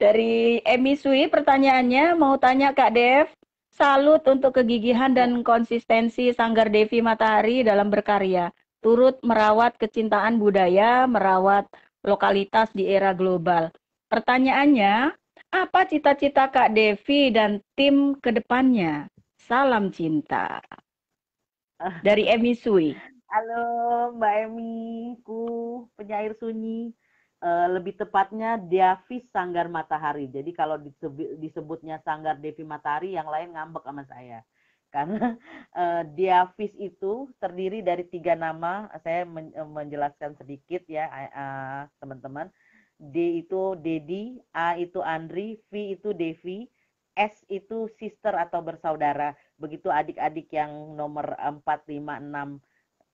[0.01, 3.29] Dari Emi Sui, pertanyaannya mau tanya Kak Dev.
[3.71, 8.51] Salut untuk kegigihan dan konsistensi Sanggar Devi Matahari dalam berkarya.
[8.81, 11.69] Turut merawat kecintaan budaya, merawat
[12.01, 13.69] lokalitas di era global.
[14.09, 15.13] Pertanyaannya,
[15.53, 19.05] apa cita-cita Kak Devi dan tim ke depannya?
[19.37, 20.59] Salam cinta.
[22.01, 22.93] Dari Emi Sui.
[23.31, 23.63] Halo
[24.19, 25.41] Mbak Emi, ku
[25.95, 26.91] penyair sunyi.
[27.41, 30.29] Uh, lebih tepatnya Diavis Sanggar Matahari.
[30.29, 30.77] Jadi kalau
[31.41, 34.45] disebutnya Sanggar Devi Matahari, yang lain ngambek sama saya.
[34.93, 35.33] Karena
[35.81, 38.85] uh, Diavis itu terdiri dari tiga nama.
[39.01, 41.09] Saya men menjelaskan sedikit ya
[41.97, 42.45] teman-teman.
[42.45, 42.71] Uh,
[43.01, 46.69] D itu Dedi, A itu Andri, V itu Devi,
[47.17, 49.33] S itu sister atau bersaudara.
[49.57, 52.61] Begitu adik-adik yang nomor 4, 5, 6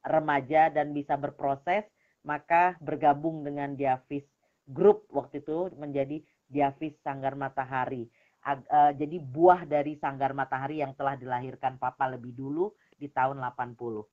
[0.04, 1.88] remaja dan bisa berproses,
[2.28, 4.28] maka bergabung dengan Diavis
[4.68, 8.04] Group waktu itu menjadi Diavis Sanggar Matahari.
[8.48, 14.04] Uh, jadi buah dari Sanggar Matahari yang telah dilahirkan Papa lebih dulu di tahun 80.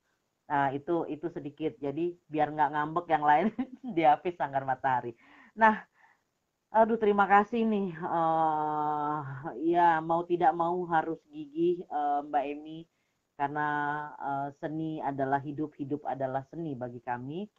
[0.50, 1.74] Nah, itu itu sedikit.
[1.82, 3.46] Jadi biar nggak ngambek yang lain
[3.98, 5.14] Diavis Sanggar Matahari.
[5.58, 5.82] Nah,
[6.70, 7.94] aduh terima kasih nih.
[7.98, 9.18] Uh,
[9.58, 12.78] ya mau tidak mau harus gigih uh, Mbak Emi
[13.34, 13.68] karena
[14.22, 17.50] uh, seni adalah hidup, hidup adalah seni bagi kami.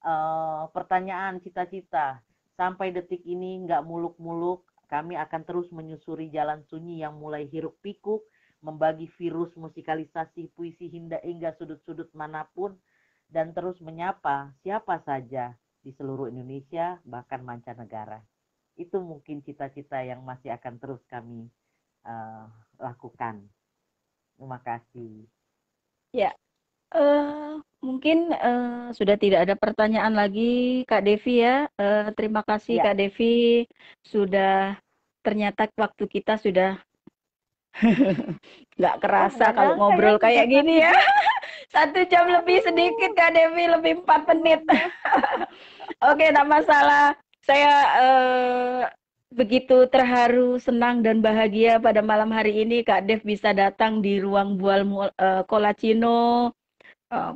[0.00, 2.24] Uh, pertanyaan cita-cita
[2.60, 8.20] Sampai detik ini nggak muluk-muluk, kami akan terus menyusuri jalan sunyi yang mulai hiruk pikuk,
[8.60, 12.76] membagi virus musikalisasi puisi hinda hingga sudut-sudut mana pun,
[13.32, 18.20] dan terus menyapa siapa saja di seluruh Indonesia, bahkan mancanegara.
[18.76, 21.48] Itu mungkin cita-cita yang masih akan terus kami
[22.04, 22.44] uh,
[22.76, 23.40] lakukan.
[24.36, 25.24] Terima kasih.
[26.12, 26.36] Ya,
[26.92, 31.64] uh, Mungkin uh, sudah tidak ada pertanyaan lagi Kak Devi ya.
[31.80, 32.92] Uh, terima kasih ya.
[32.92, 33.64] Kak Devi
[34.04, 34.76] sudah
[35.24, 36.76] ternyata waktu kita sudah
[38.80, 40.92] nggak kerasa oh, kalau ngobrol kayak gini ya.
[41.72, 44.60] Satu jam lebih sedikit Kak Devi, lebih empat menit.
[46.10, 47.16] Oke, tak masalah.
[47.40, 48.80] Saya uh,
[49.32, 54.58] begitu terharu, senang dan bahagia pada malam hari ini Kak Dev bisa datang di ruang
[54.60, 56.52] Bual uh, Kolacino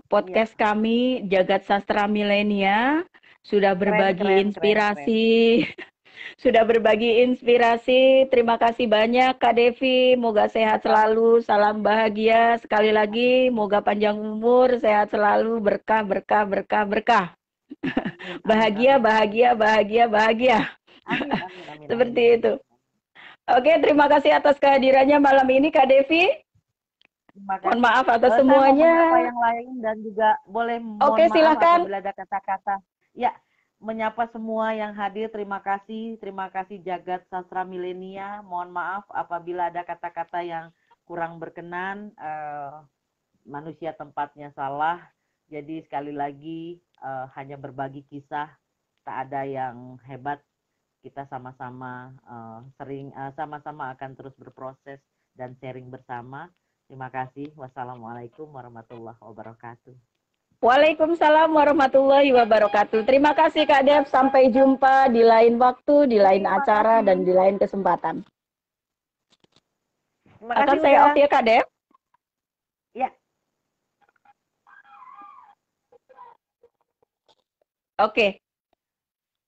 [0.06, 0.70] podcast ya.
[0.70, 3.02] kami Jagat Sastra Milenia
[3.44, 5.26] sudah berbagi keren, inspirasi.
[5.66, 5.92] Keren, keren.
[6.42, 8.30] sudah berbagi inspirasi.
[8.32, 10.16] Terima kasih banyak Kak Devi.
[10.16, 12.56] Moga sehat selalu, salam bahagia.
[12.62, 17.26] Sekali lagi, moga panjang umur, sehat selalu, berkah, berkah, berkah, berkah.
[18.48, 20.58] bahagia, bahagia, bahagia, bahagia.
[21.04, 22.52] Amin, amin, amin, Seperti itu.
[23.44, 26.43] Oke, terima kasih atas kehadirannya malam ini Kak Devi.
[27.34, 28.94] Mohon maaf atas uh, semuanya.
[29.26, 31.82] yang lain dan juga boleh mohon Oke, silakan.
[31.82, 32.74] apabila ada kata-kata.
[33.10, 33.34] Ya,
[33.82, 35.26] menyapa semua yang hadir.
[35.34, 38.38] Terima kasih, terima kasih Jagat Sastra Milenia.
[38.46, 40.70] Mohon maaf apabila ada kata-kata yang
[41.02, 42.14] kurang berkenan.
[42.14, 42.86] Uh,
[43.42, 45.02] manusia tempatnya salah.
[45.50, 48.48] Jadi sekali lagi uh, hanya berbagi kisah,
[49.04, 50.38] tak ada yang hebat.
[51.04, 55.02] Kita sama-sama uh, sering sama-sama uh, akan terus berproses
[55.36, 56.48] dan sharing bersama.
[56.84, 57.48] Terima kasih.
[57.56, 59.96] Wassalamualaikum warahmatullahi wabarakatuh.
[60.64, 63.04] Waalaikumsalam warahmatullahi wabarakatuh.
[63.04, 64.04] Terima kasih Kak Dev.
[64.08, 68.24] Sampai jumpa di lain waktu, di lain acara, dan di lain kesempatan.
[70.24, 71.64] Terima Akan saya off ya Kak Dev.
[72.92, 73.08] Ya.
[78.00, 78.40] Oke.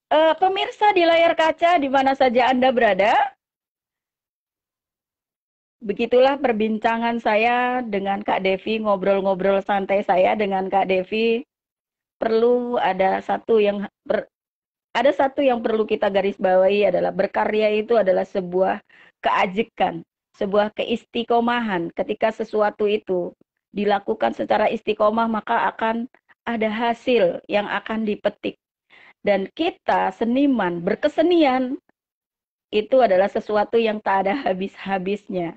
[0.07, 3.36] Uh, pemirsa di layar kaca di mana saja Anda berada,
[5.87, 11.47] begitulah perbincangan saya dengan Kak Devi, ngobrol-ngobrol santai saya dengan Kak Devi.
[12.19, 14.27] Perlu ada satu yang ber,
[14.91, 18.83] ada satu yang perlu kita garis bawahi adalah berkarya itu adalah sebuah
[19.23, 20.03] keajikan,
[20.35, 21.95] sebuah keistiqomahan.
[21.95, 23.31] Ketika sesuatu itu
[23.71, 26.11] dilakukan secara istiqomah maka akan
[26.43, 28.59] ada hasil yang akan dipetik.
[29.23, 31.79] Dan kita seniman berkesenian
[32.75, 35.55] itu adalah sesuatu yang tak ada habis-habisnya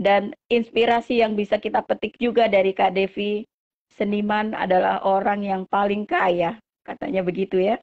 [0.00, 3.44] dan inspirasi yang bisa kita petik juga dari Kak Devi,
[3.92, 7.76] seniman adalah orang yang paling kaya, katanya begitu ya.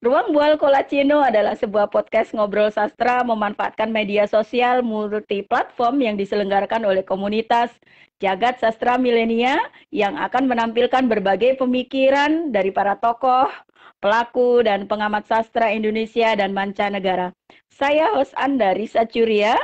[0.00, 6.88] Ruang Bual Kolacino adalah sebuah podcast ngobrol sastra memanfaatkan media sosial multi platform yang diselenggarakan
[6.88, 7.68] oleh komunitas
[8.16, 9.60] Jagat Sastra Milenia
[9.92, 13.52] yang akan menampilkan berbagai pemikiran dari para tokoh,
[14.00, 17.32] pelaku, dan pengamat sastra Indonesia dan mancanegara.
[17.68, 19.56] Saya host Anda, Risa Curia,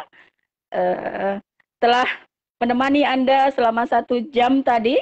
[0.73, 1.39] uh,
[1.79, 2.09] telah
[2.63, 4.97] menemani Anda selama satu jam tadi.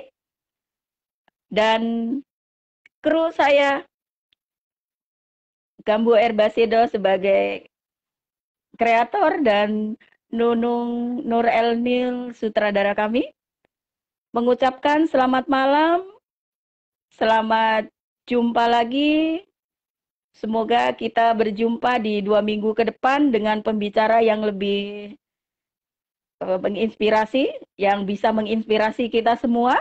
[1.49, 1.83] Dan
[2.99, 3.87] kru saya,
[5.85, 7.69] Gambu Erbasido sebagai
[8.75, 9.95] kreator dan
[10.35, 13.31] Nunung Nur Elnil sutradara kami
[14.35, 16.03] mengucapkan selamat malam,
[17.15, 17.87] selamat
[18.27, 19.47] jumpa lagi.
[20.35, 25.15] Semoga kita berjumpa di dua minggu ke depan dengan pembicara yang lebih
[26.61, 29.77] menginspirasi, yang bisa menginspirasi kita semua.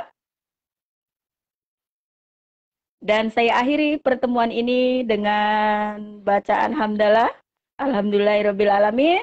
[3.04, 7.28] Dan saya akhiri pertemuan ini dengan bacaan hamdalah.
[7.76, 9.20] Alhamdulillahirabbil alamin.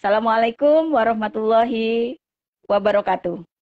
[0.00, 2.16] Assalamualaikum warahmatullahi
[2.64, 3.57] wabarakatuh.